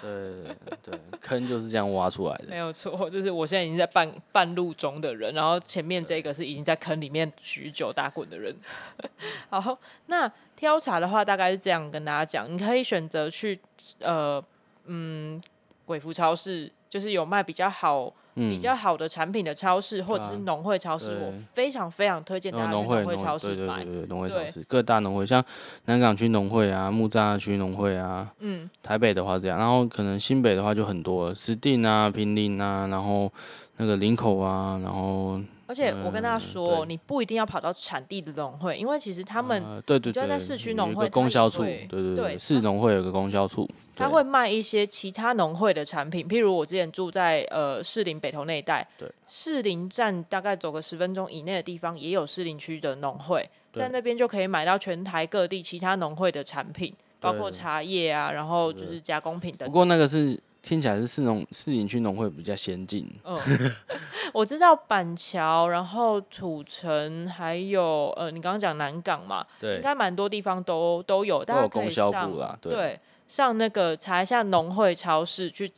[0.00, 2.44] 对对，坑就是这样挖出来的。
[2.48, 8.54] 没有错，就是我现在已经在半半路中的人，然后前面这个是已经在坑里面许久打滚的人。
[9.50, 13.58] 好，那挑茶的话，大概是这样跟大家讲，你可以选择去
[14.00, 14.42] 呃
[14.86, 15.40] 嗯
[15.84, 18.12] 鬼服超市，就是有卖比较好。
[18.38, 23.84] 比较好的产品的超市，或者是农会超市，我非常非常推荐大家去农会超市买。
[23.84, 25.44] 对对对，农会超市各大农会，像
[25.86, 33.32] 南港区农会啊、木栅区农会啊，嗯，台北的话这样，然后可能新北的话就很多了，石碇啊、平林啊，然后
[33.76, 35.40] 那个林口啊，然后。
[35.68, 59.68] 而且我跟大家说，你不一定要跑到产地的农会，因为其实他们对对对，就在市区农会供销处，对对对，市农会有个供销处，他会卖一些其他农会的产品，譬如我之前住在呃士林北投那一带，对，士林站大概走个十分钟以内的地方也有士林区的农会，在那边就可以买到全台各地其他农会的产品，包括茶叶啊，然后就是加工品等。
[59.68, 60.40] 不过那个是。
[60.60, 63.08] 听起来是市农市林区农会比较先进。
[63.24, 63.38] 嗯，
[64.34, 72.30] 我知道板桥，然后土城，还有呃，你刚刚讲南港嘛，对，应该蛮多地方都都有，大家可以上
[72.60, 75.70] 对，对上那个查一下农会超市，去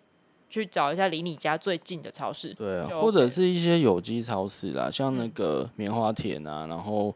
[0.48, 7.14] 去找一下离你家最近的超市，对啊，OK、或者是一些有机超市啦，像那个棉花田啊，然后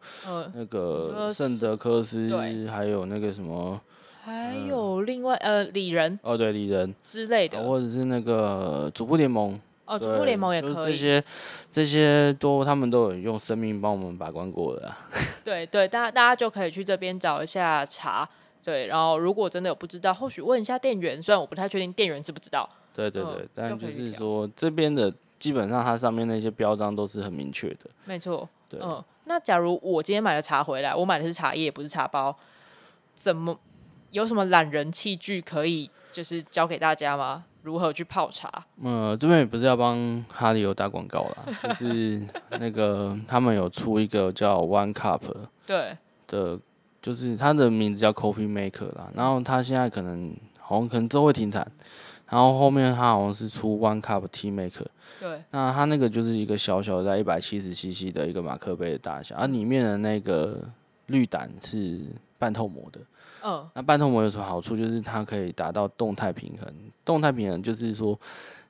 [0.54, 2.28] 那个圣德科斯，
[2.70, 3.80] 还有那个什么。
[4.24, 10.74] 还有另外呃，李仁哦，对，李仁之类的，或者是那个主妇联盟哦，主妇联盟也可以。
[10.86, 11.24] 这些
[11.70, 14.90] 这些都他们都有用生命帮我们把关过的。
[15.44, 18.26] 对对，大家大家就可以去这边找一下茶。
[18.62, 22.66] 对，然后如果真的有不知道，或许问一下店员，虽然我不太确定店员知不知道。
[22.94, 27.90] 对对对，但就是说这边的基本上它上面那些标章都是很明确的。
[28.06, 32.34] 没错，对，嗯，那假如我今天买了茶回来，我买的是茶叶，不是茶包，
[33.14, 33.58] 怎么？
[34.14, 37.44] 有什么懒人器具可以就是教给大家吗？
[37.62, 38.48] 如何去泡茶？
[38.80, 42.22] 呃，这边也不是要帮哈利有打广告啦， 就是
[42.60, 45.20] 那个他们有出一个叫 One Cup
[45.66, 45.96] 对
[46.28, 46.56] 的，
[47.02, 49.10] 就是它的名字叫 Coffee Maker 啦。
[49.16, 51.66] 然后它现在可能好像可能之后会停产，
[52.28, 54.86] 然后后面它好像是出 One Cup Tea Maker。
[55.18, 60.60] 对，那它那个就是一个小小的在一百七十 CC 的一个马克杯的大小，而里面的那个
[61.06, 61.98] 滤胆是
[62.38, 63.00] 半透膜的。
[63.46, 64.76] 嗯，那半透膜有什么好处？
[64.76, 66.74] 就是它可以达到动态平衡。
[67.04, 68.18] 动态平衡就是说，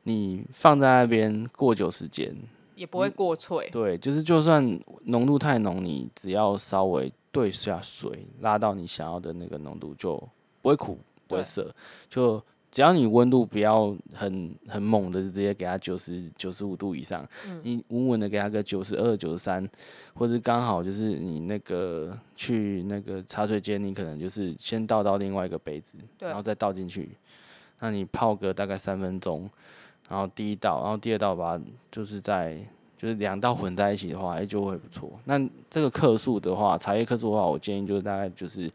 [0.03, 2.35] 你放在那边过久时间
[2.75, 3.69] 也不会过脆。
[3.71, 4.63] 对，就是就算
[5.05, 10.17] 浓度太浓，你只要稍微兑下水，拉到你想要的那个浓度，就
[10.61, 10.99] 不会苦，
[11.29, 11.75] 不会涩，
[12.11, 12.43] 就。
[12.75, 19.65] 只要你温度不要很很猛的，直接给它九十九十五度以上，嗯、你稳稳的给它个九十二、九十三，
[20.13, 27.11] 或者刚好就是你那个去那个茶水间，你可能就是先倒到另外一个杯子，然后再倒进去，
[27.79, 29.49] 那你泡个大概三分钟，
[30.09, 32.59] 然后第一道，然后第二道把它就是在
[32.99, 35.13] 就是两道混在一起的话，哎就会不错。
[35.27, 35.39] 那
[35.71, 38.69] 这个克数的话，茶叶克数的话，我建议就是大概就是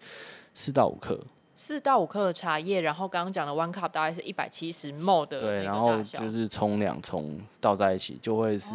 [0.54, 1.20] 四到五克。
[1.62, 8.74] 四到五克的茶叶，然后刚刚讲的 one cup 大概是一百七十 ml 的，对，然后就是冲两冲倒在一起，就会是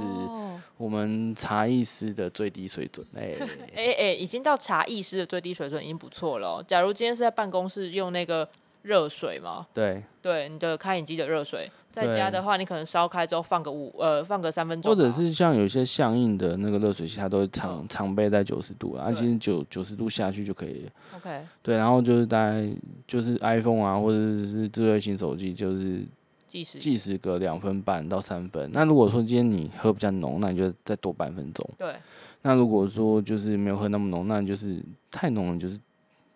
[0.76, 3.05] 我们茶艺师的最低水准。
[3.16, 3.35] 哎
[3.74, 6.62] 哎哎，已经到茶艺师的最低水准，已经不错了。
[6.68, 8.47] 假如今天是在办公室用那个
[8.85, 9.66] 热水嘛。
[9.74, 20.91] 对对，你的开饮机的热水，在家的话，你可能烧开之后放个五呃放个三分钟，或者是像有些相应的那个热水器，它都会常常备在九十度啊，其实九九十度下去就可以了。
[21.16, 21.41] OK。
[21.62, 22.66] 对，然后就是大概
[23.07, 26.03] 就是 iPhone 啊，或者是智慧型手机，就是
[26.47, 28.70] 计时计时个两分半到三分。
[28.72, 31.68] 那如果说今天你喝比较浓，那你就再多半分钟。
[31.76, 31.95] 对。
[32.47, 34.78] 那如果说就是没有喝那么浓，那你就是
[35.11, 35.80] 太浓了，就是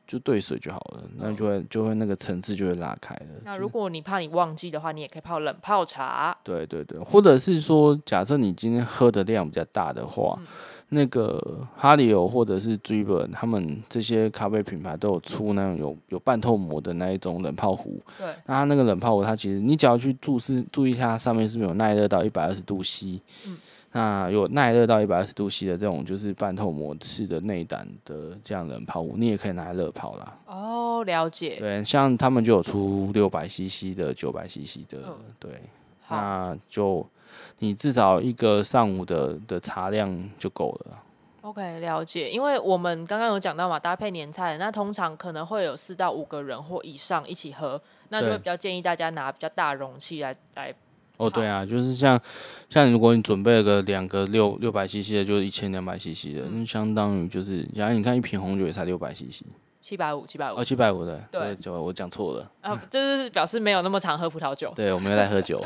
[0.09, 3.27] 就兑水就好了，那就会就会那个层次就会拉开了。
[3.45, 6.35] 那如果你怕你忘记的话，你也可以泡冷泡茶。
[6.43, 10.47] 对对对，或者是说，假设你今天喝的量比较大的话，嗯、
[10.89, 11.39] 那个
[11.77, 18.01] 哈里欧或者是 Driven 他们这些咖啡品牌都有出那种有有半透膜的那一种冷泡壶。
[18.17, 23.21] 对，那它那个冷泡壶，它其实你只要去注视注意一下，它上面是不是有耐热到一百二十度 C。
[23.47, 23.59] 嗯。
[23.91, 30.39] 那有耐热到一百二十度 C 的这种，就是半透膜式的内胆的这样冷泡壶，你也可以拿来热泡啦。
[30.47, 31.57] 哦，了解。
[31.59, 35.51] 对，像他们就有出六百 CC 的、九百 CC 的，嗯、对。
[36.03, 37.07] 好那就
[37.59, 40.99] 你至少一个上午的的茶量就够了。
[41.41, 42.29] OK，了解。
[42.31, 47.81] 因为我们刚刚有讲到嘛，搭配年菜，那通常可能会有四到五个人或以上一起喝，
[48.11, 50.75] 那就会比较建议大家拿比较大容器来来。
[51.19, 52.19] 哦，对啊，就是像
[52.71, 59.43] 像如果你准备了个两个六六百 CC 的，就是一千两百 CC 的，那相当于就是，然后你看一瓶红酒也才六百 CC，
[59.89, 65.65] 七百五，七百五，哦，七百五的，对，就我讲错了，啊，这就是表示没有那么常喝葡萄酒， 对，我没有在喝酒，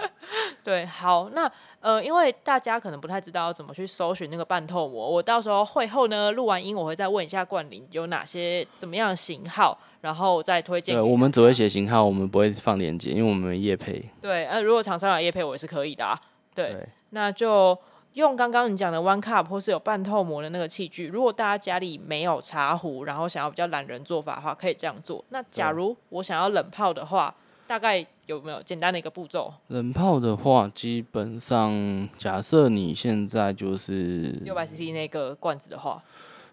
[0.64, 1.50] 对，好，那
[1.80, 9.78] 呃，因为大家可能不太知道怎么去搜寻那个半透膜，我到时候会后呢录完音，我会再问一下冠霖有哪些怎么样的型号。
[10.00, 10.94] 然后再推荐。
[10.94, 14.00] 对，我们只会写型号，我们不会放链接，因为我们没业配。
[14.20, 16.16] 对，呃，如果厂商有业配，我也是可以的啊。
[16.54, 17.76] 对，对那就
[18.14, 21.06] 用刚刚你讲的 One Cup 或是有半透膜的那个器具。
[21.08, 25.24] 如果大家家里没有茶壶，然后想要比较懒人做法的话，可以这样做。
[25.30, 27.34] 那假如我想要冷泡的话，
[27.66, 29.52] 大概有没有简单的一个步骤？
[29.68, 36.02] 冷泡的话，基本上假设你现在就是六百 CC 那个罐子的话。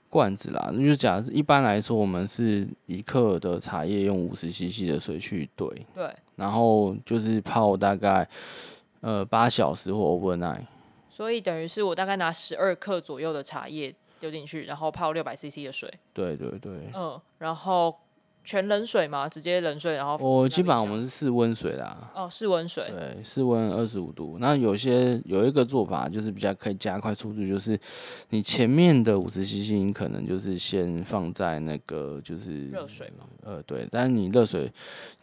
[0.07, 8.25] 罐子啦，那就假设一般来说，我们是一克的茶叶用五十 CC 的水去兑，对，然后就是泡大概
[9.01, 10.61] 呃八小时或 overnight，
[11.15, 17.95] 所以等于是我大概拿十二克左右的茶叶丢进去，然后泡六百 CC 的水，对对对，嗯，然后。
[18.47, 19.27] 全冷水嘛？
[19.27, 22.11] 直接冷水，然后我基本上我们是室温水啦。
[22.13, 22.85] 哦，室温水。
[22.91, 24.37] 对，室温二十五度。
[24.39, 27.75] 那有些有一个做法，就是比较可以加快速度，就是
[28.29, 33.25] 你前面的五十 CC，你可能就是先放在那个就是热水嘛。
[33.41, 33.87] 呃，对。
[33.89, 34.71] 但是你热水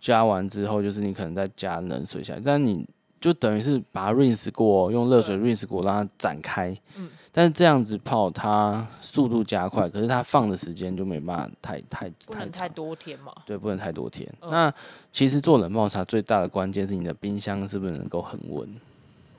[0.01, 2.84] 加完之后，就是你可能再加冷水下来，但是你
[3.23, 6.77] 就等于是把它 rinse 过，用热水 rinse 过，让它展开。
[6.97, 7.09] 嗯。
[7.35, 13.33] 但是这样子泡，它速度加快，可是它放的时间就没办法太太太不能太多天嘛。
[13.47, 14.29] 对，不能太多天。
[14.43, 14.75] 嗯、那
[15.11, 18.68] 其实做冷泡茶最大的关键是你的冰箱是不是能够恒温？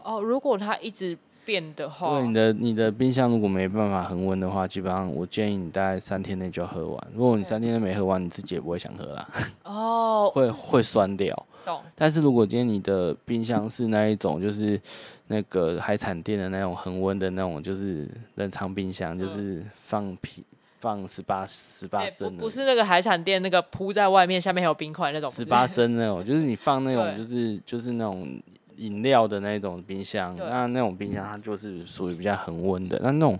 [0.01, 1.15] 哦，如果它一直
[1.45, 7.07] 变的话，对，你的你的冰箱如果没办法恒温的话，基本上我建议你大概三天内就要喝完。
[7.13, 9.29] 如果你三天内没喝完，你自己也不会想喝啦。
[9.65, 11.45] 哦，会会酸掉。
[11.65, 11.81] 懂。
[11.95, 14.79] 但是如果今天你的冰箱是那一种，就是。
[15.27, 20.43] 那个海产店的那种恒温的那种，就是冷藏冰箱，就是放啤
[20.79, 28.37] 放十八十八升的，不是那个海产店那个铺在外面，下面还有冰块那种，十八升那种， 就是你放那种，就是就是那种
[28.75, 33.39] 饮料的那种冰箱，那那种冰箱它就是属于比较恒温的，那那种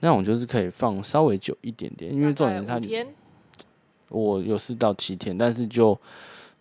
[0.00, 2.78] 那种就是可以放稍微久一点点，因为重点它
[4.08, 5.98] 我有四到七天，但是就。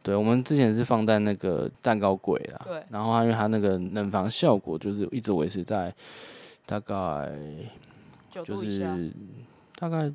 [0.06, 5.92] 对，我们之前是放在那个蛋糕柜啦，对，然后因为它那个冷房效果就是一直维持在
[6.64, 7.32] 大概
[8.30, 9.12] 就是
[9.76, 10.14] 大概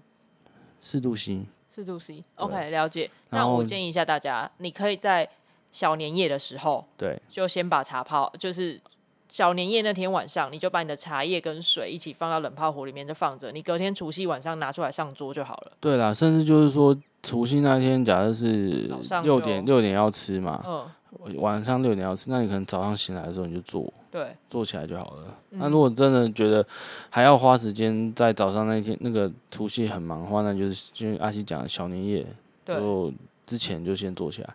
[0.80, 3.10] 四度 C，四度 C，OK，了解。
[3.30, 5.28] 那我建议一下大家，你可以在
[5.72, 8.80] 小年夜的时候，对，就先把茶泡，就是
[9.28, 15.72] 小年夜那天晚上，你就把你的茶叶跟水一起放到冷泡壶里面就放着，你隔天除夕晚上拿出来上桌就好了。
[15.80, 16.96] 对啦，甚至就是说。
[17.22, 18.90] 除夕那天，假设是
[19.22, 25.24] 六点六点要吃嘛，嗯、晚上六点要吃，那你可能早上醒来的时候你就做，对，做起来就好了。
[25.50, 26.66] 嗯、那如果真的觉得
[27.10, 32.26] 还要花时间在早上那一天那个除夕很忙的话，那就是就阿西讲的小年夜，
[32.64, 33.12] 就
[33.46, 34.54] 之前就先做起来，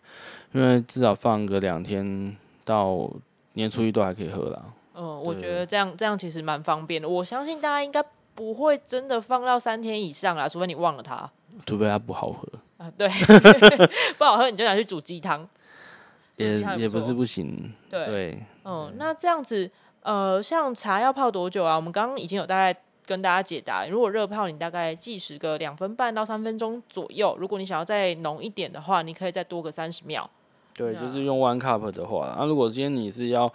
[0.53, 3.07] 因为至少放个两天到
[3.53, 4.61] 年初一都还可以喝啦。
[4.95, 7.07] 嗯，我觉得这样这样其实蛮方便的。
[7.07, 8.03] 我相信大家应该
[8.33, 11.29] 不会真的放到三天以上啦，除非你忘了它。
[11.65, 12.47] 除非它不好喝
[12.77, 13.07] 啊，对，
[14.17, 15.47] 不好喝你就拿去煮鸡汤，
[16.35, 17.73] 也也不是不行。
[17.89, 19.69] 对，对嗯，那这样子，
[20.01, 21.75] 呃，像茶要泡多久啊？
[21.75, 30.29] 我们刚刚已经有大概跟大家解答，如果热泡你大概计时个两分半到三分钟左右，如果你想要再浓一点的话，你可以再多个三十秒。
[30.77, 33.49] 对，就是用 one cup 的话，那、啊、如果今天你是要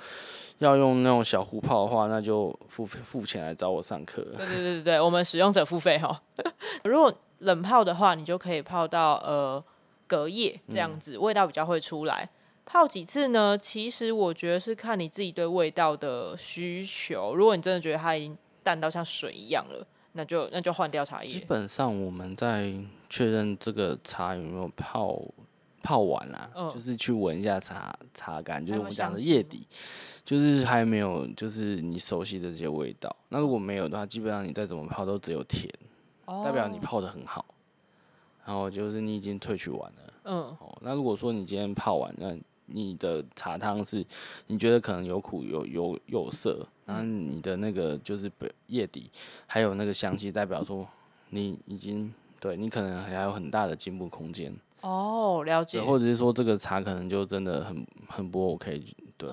[0.59, 4.23] 要用那种小壶泡的话，那就付付钱来找我上课。
[4.39, 6.19] 对对对对，我们使用者付费哈。
[6.85, 9.63] 如果冷泡的话，你就可以泡到呃
[10.07, 12.25] 隔夜这样子，味道比较会出来。
[12.25, 12.31] 嗯、
[12.65, 13.59] 泡几次呢？
[13.59, 17.35] 其实我觉得是看你自己对味道的需求。
[17.35, 21.31] 如果你真的觉得它已经淡到像水一样了，那就那就换掉茶叶。
[21.31, 22.73] 基本上我们在
[23.11, 25.21] 确认这个茶有没有泡。
[25.83, 29.67] 泡完啦、啊，就是去闻一下茶茶干，就是我们讲的叶底，
[30.27, 33.17] 就是还没有，就是你熟悉的这些味道。
[33.31, 35.73] 那如果没有的话，基本上你再怎么泡都只有甜，
[36.45, 37.45] 代表你泡的很好。
[38.45, 40.37] 然后就是你已经萃取完了，嗯。
[40.59, 44.05] 哦，那如果说你今天泡完，那你的茶汤是
[44.47, 48.31] 你觉得可能有苦有有有涩，然后你的那个就是
[48.69, 49.11] 叶底
[49.47, 50.87] 还有那个香气，代表说
[51.29, 54.53] 你已经对你可能还有很大的进步空间。
[54.81, 55.81] 哦，了解。
[55.83, 58.83] 或者是说这个茶可能就真的很很不 OK，
[59.17, 59.31] 对。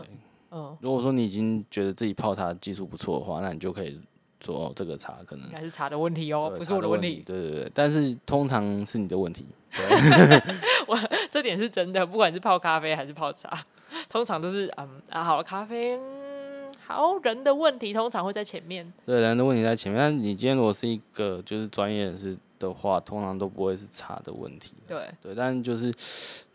[0.52, 0.78] 嗯。
[0.82, 4.00] 如果说你已经觉得自己泡茶技术不错的话，那你就可以
[4.44, 7.24] 说这个茶可能应该是茶的问题哦，不是我的问题。
[7.26, 9.46] 对对对，但是通常是你的问题。
[9.72, 10.42] 对。
[10.88, 10.98] 我
[11.30, 13.52] 这点是真的，不管是泡咖啡还是泡茶，
[14.10, 18.92] 通常都是嗯啊，好了，咖啡，嗯，好，人的问题通常会在前面。
[19.06, 20.00] 对，人的问题在前面。
[20.00, 22.38] 但你今天如果是一个就是专业人士。
[22.60, 24.74] 的话，通常都不会是茶的问题。
[24.88, 25.94] 对对，但就是，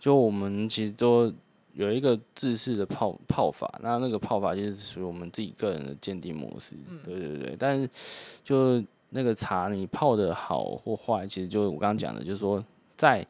[0.00, 1.32] 就我们其实都
[1.74, 6.74] 有一个制式的泡泡法，那那个泡法就是属于我们自己个人的鉴定模式。
[6.88, 7.88] 嗯、对对对，但是
[8.44, 12.64] 就那个茶，你泡的好或坏，其实就我刚刚讲的，就是说
[12.96, 13.26] 在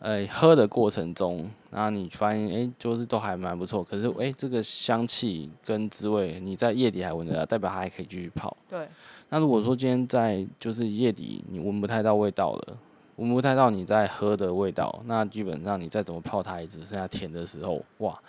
[0.00, 8.54] 呃、欸、喝的过程中，然后你发现哎、欸，就是都还蛮不错，可是哎、欸，这个香气跟滋味，你在夜底还闻得到，代表它还可以继续泡。
[8.68, 8.86] 对。
[9.30, 12.76] 那如果说今天在就是夜底你闻不太到味道了，
[13.16, 18.20] 闻不太到你在喝的味道，那基本上你再怎么泡它也只剩下甜的时候，哇，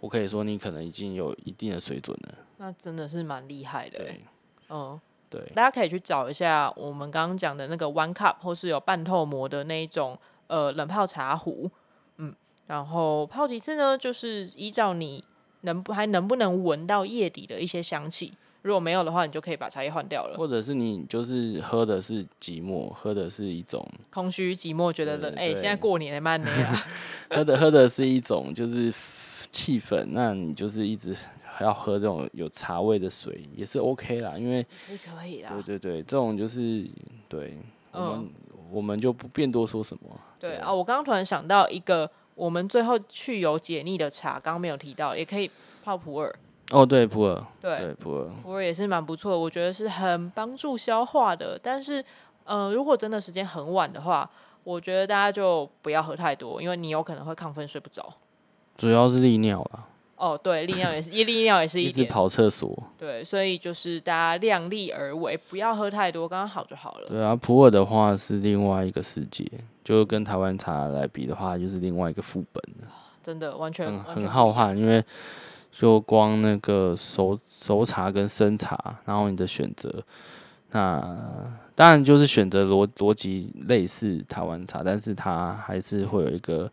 [0.00, 2.34] 我可以说你可能已经有一定的水准了。
[2.56, 3.98] 那真的是蛮厉害的。
[3.98, 4.24] 对，
[4.68, 11.70] 嗯，对，大家可以去找一下我们刚刚讲的那个 One Cup，或是有半透膜的那一种呃冷泡茶壶，
[12.16, 12.34] 嗯，
[12.66, 13.96] 然后泡几次呢？
[13.96, 15.24] 就是依照你
[15.62, 18.34] 能还能不能闻到叶底的一些香气。
[18.64, 20.38] 如果没有的话，你就可以把茶叶换掉了。
[20.38, 25.30] 或者是你就是喝的是寂寞，喝的是一种空虚、寂寞，觉得冷。
[25.34, 26.82] 哎、欸，现在过年慢点啊。
[27.28, 28.90] 喝的喝的是一种就是
[29.50, 35.50] 气氛，那你就是一直还要喝这种有茶味的水，也是 OK 啦，因为是可以啦。
[35.52, 36.86] 对对对，这种就是
[37.28, 37.58] 对，
[37.92, 38.30] 我们、嗯、
[38.72, 40.04] 我们就不便多说什么。
[40.40, 45.50] 对，对啊，我刚刚突然想到一个，我们最后去油解腻的茶，刚刚没有提到，也可以
[45.84, 46.34] 泡普洱。
[46.70, 51.60] 哦，对，普洱，对，对普洱，普洱也是蛮不错的，我觉得是很帮助消化的。
[51.62, 52.02] 但是，
[52.44, 54.28] 呃，如果真的时间很晚的话，
[54.64, 58.14] 我觉得大家就不要喝太多，因为你有可能会亢奋睡不着。
[58.78, 59.84] 主要是利尿啦。
[60.16, 61.84] 哦，对，利尿也是，一利尿也是一。
[61.90, 62.82] 一直跑厕所。
[62.96, 67.08] 对，所以就是大家量力而为，不要喝太多，刚刚好就好了。
[67.08, 69.44] 对啊，普洱的话是另外一个世界，
[69.84, 72.64] 就跟台湾茶来比的话，就是另外一个副本。
[73.22, 75.04] 真的，完全，很，完全很浩瀚，因为。
[75.76, 79.92] 就光那个熟熟茶跟生茶，然后你的选择，
[80.70, 86.70] 那当然就是选择逻逻辑类似台湾茶，但是它还是会有一个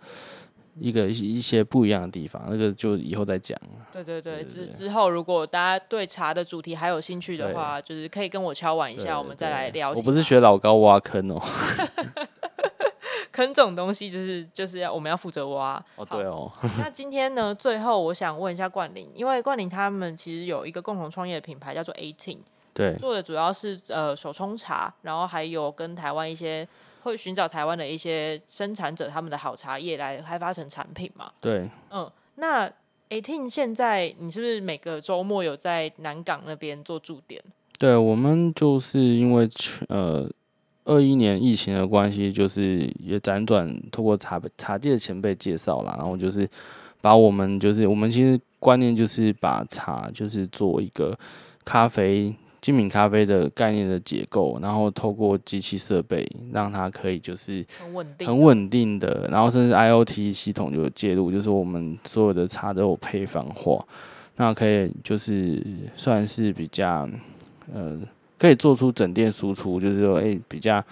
[0.79, 3.59] 一个一些不一样的地方，那个就以后再讲。
[3.91, 9.91] 对对对，之之后如果大家对茶的主题还有兴趣的话，就是可以跟我敲碗一下，我们再来聊。
[9.93, 11.41] 我不是学老高挖坑哦。
[13.31, 16.51] 坑这种东西就是就是要我们要负责挖哦，对哦。
[16.79, 22.39] 那今天呢，最后我想问一下冠霖，因为冠霖他们其实有一个共同创业的品牌叫做 Eighteen，
[22.73, 26.67] 对，做的主要是呃手冲茶，然后还有跟台湾一些
[27.03, 31.31] 会寻找台湾的一些生产者他们的好茶叶来开发成产品嘛。
[31.39, 32.69] 对，嗯，那
[33.09, 37.41] Eighteen 现在你是不是每个周末有在南港那边做驻点？
[37.79, 39.49] 对，我们就是因为
[39.87, 40.29] 呃。
[40.83, 46.47] 二一年疫情的关系，就是也辗转透过茶茶界的前辈介绍啦，然后就是
[47.01, 51.17] 把我们就是我们其实观念就是把茶就是做一个
[51.63, 63.85] 咖啡精品咖啡的概念的结构，然后透过机器设备让它可以就是很稳定很稳定的，然后甚至 IoT 系统就介入，就是我们所有的茶都有配方化，
[64.35, 65.63] 那可以就是
[65.95, 67.07] 算是比较
[67.73, 67.99] 呃。
[68.41, 70.83] 可以做出整店输出，就是说，哎、欸，比较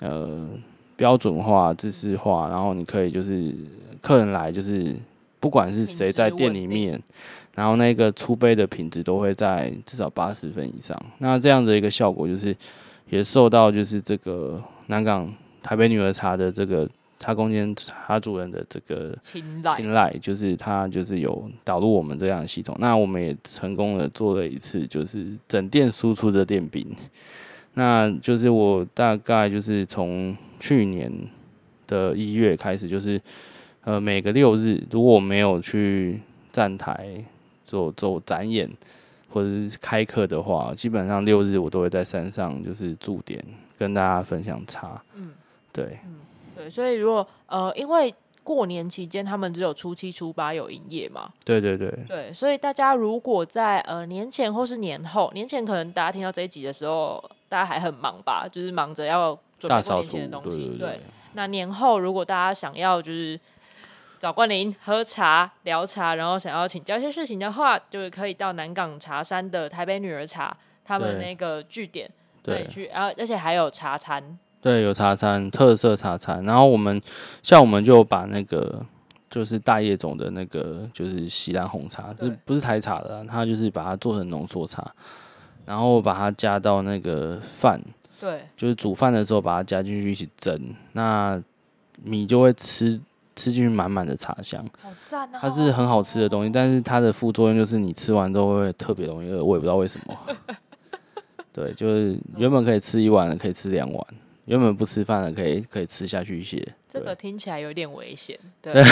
[0.00, 0.46] 呃
[0.94, 3.50] 标准化、知识化，然后你可以就是
[4.02, 4.94] 客人来就是
[5.40, 7.00] 不不管是谁在店里面，
[7.54, 11.00] 然后那个出杯的品质都会在至少八十分以上。
[11.18, 12.54] 那这样的一个效果，就是
[13.08, 16.86] 也受到就是这个南港台北女儿茶的这个。
[17.18, 26.86] 茶空间茶主人的这个青睐，青睐就是他就是有导入我们这样的系统，那我们也成功的做了一次，就是整店输出的电饼。
[27.74, 31.10] 那就是我大概就是从去年
[31.86, 33.20] 的一月开始，就是
[33.84, 36.20] 呃每个六日如果我没有去
[36.52, 37.22] 站台
[37.66, 38.70] 做做展演
[39.28, 43.42] 或者是开课的话，基本上六日我都会在山上就是驻点
[43.78, 45.02] 跟大家分享茶。
[45.14, 45.30] 嗯，
[45.72, 45.98] 对。
[46.06, 46.14] 嗯
[46.66, 51.28] 对，所以如果呃，因为过年期间他们只有初七、初八有营业嘛。
[51.44, 51.92] 对对对。
[52.06, 60.58] 对，所以大家如果在呃年前或是年后，年前可能大家听到这一集的时候，大家还很忙吧，就是忙着要准备过年前的东西。
[60.58, 61.00] 对，对，对，对，
[61.34, 63.38] 那年后如果大家想要就是
[64.20, 72.08] 找冠霖喝茶聊茶，然后想要请教一些事情的话，就是可以到南港茶山的台北女儿茶他们那个据点
[72.44, 74.38] 对去，然后而且还有茶餐。
[74.60, 76.44] 对，有茶餐，特色茶餐。
[76.44, 77.00] 然后我们
[77.42, 78.84] 像我们就把那个
[79.30, 84.90] 就是大叶种的那个就是西兰红茶，这不是台茶的，它就是把它做成浓缩茶，
[85.64, 87.80] 然后把它加到那个饭，
[88.20, 90.58] 对，就是煮饭的时候把它加进去一起蒸，
[90.92, 91.40] 那
[92.02, 93.00] 米就会吃
[93.36, 95.38] 吃进去满满的茶香，好赞啊！
[95.40, 100.16] 它是很好吃的东西，但是它的副作用就是你吃完都会特别容易饿，我也不知道为什么。
[101.52, 104.06] 对，就是原本可以吃一碗的，可以吃两碗。
[104.46, 106.66] 原本不吃饭的，可以可以吃下去一些。
[106.88, 108.72] 这个听起来有点危险，对。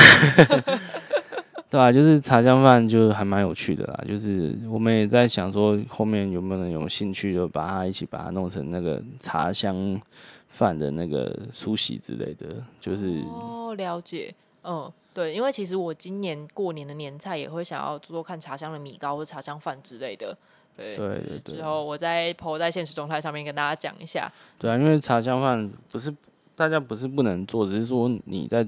[1.71, 4.05] 对啊，就是茶香饭就还蛮有趣的啦。
[4.07, 10.01] 就是我们也在想说，后面有没有人有兴趣，就把它一起把它弄成那个茶香
[10.47, 12.63] 饭的那个梳洗之类的。
[12.81, 14.33] 就是哦，了解，
[14.63, 20.37] 嗯，对，因为其实我今年过年的年菜也会想要做做看茶香的米糕或茶香饭之类的。
[20.77, 24.31] 对，对对对，之后我再 po 在现实状态上面跟大家讲一下。
[24.59, 26.15] 对啊，因为茶香饭不是
[26.57, 28.67] 大家不是不能做，只是说你在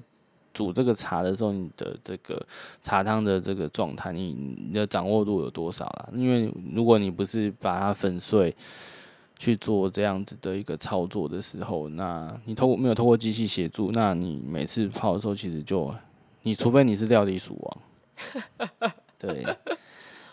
[0.54, 2.40] 煮这个茶的时候，你的这个
[2.82, 4.32] 茶汤的这个状态，你
[4.68, 6.08] 你的掌握度有多少啦？
[6.14, 8.54] 因为如果你不是把它粉碎
[9.38, 15.94] 去做这样子的一个操作的时候，那你透过没有透过机器协助，那你每次泡的时候，其实就
[16.42, 19.44] 你除非你是料理鼠王， 对。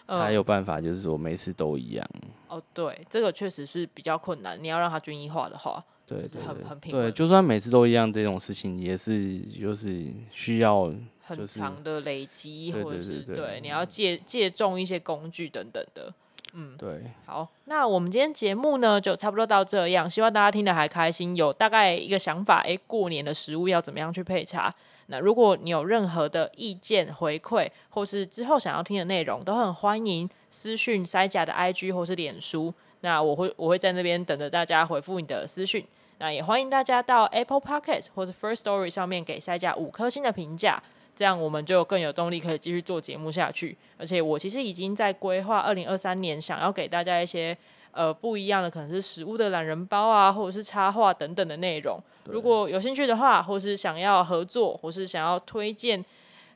[0.08, 2.08] 才有办法，就是说每次都一样。
[2.48, 4.62] 哦，对，这个确实是比较困难。
[4.62, 6.92] 你要让它均一化的话，对，就是，很很平。
[6.92, 16.14] 对，就算每次都一样，这种事情也是就是需要、就是、很长的累积，或者是对你要借借重一些工具等等的。
[16.54, 17.02] 嗯，对。
[17.26, 20.08] 好，那我们今天节目呢，就差不多到这样。
[20.08, 22.60] 希望大家听得还开心，有大概一个想法。
[22.60, 24.72] 哎，过年的食物要怎么样去配茶？
[25.08, 32.74] 那如果你有任何的意见回馈，或是之后想要听的内容，都很欢迎私讯塞呷的 IG 或是脸书。
[33.02, 35.86] 那我会我会在那边等着大家回复你的私讯。
[36.20, 40.82] 那也欢迎大家到 Apple Podcast 或是 First Story 上面给塞呷五颗星的评价，
[41.16, 43.78] 这样我们就更有动力可以继续做节目下去。
[43.98, 47.58] 而且我其实已经在规划二零二三年，想要给大家一些。
[47.96, 52.00] 呃，不一样的可能是食物的懒人包啊，或者是插画等等的内容。
[52.26, 56.04] 如果有兴趣的话，或是想要合作，或是想要推荐，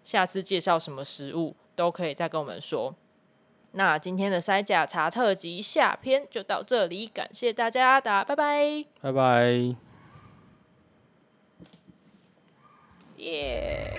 [0.04, 2.96] 下次介绍什么食物，都可以再跟我们说。
[3.74, 9.76] 那今天的塞甲茶特辑下篇就到这里，感谢大家，大家拜拜，拜拜，
[13.18, 13.98] 耶。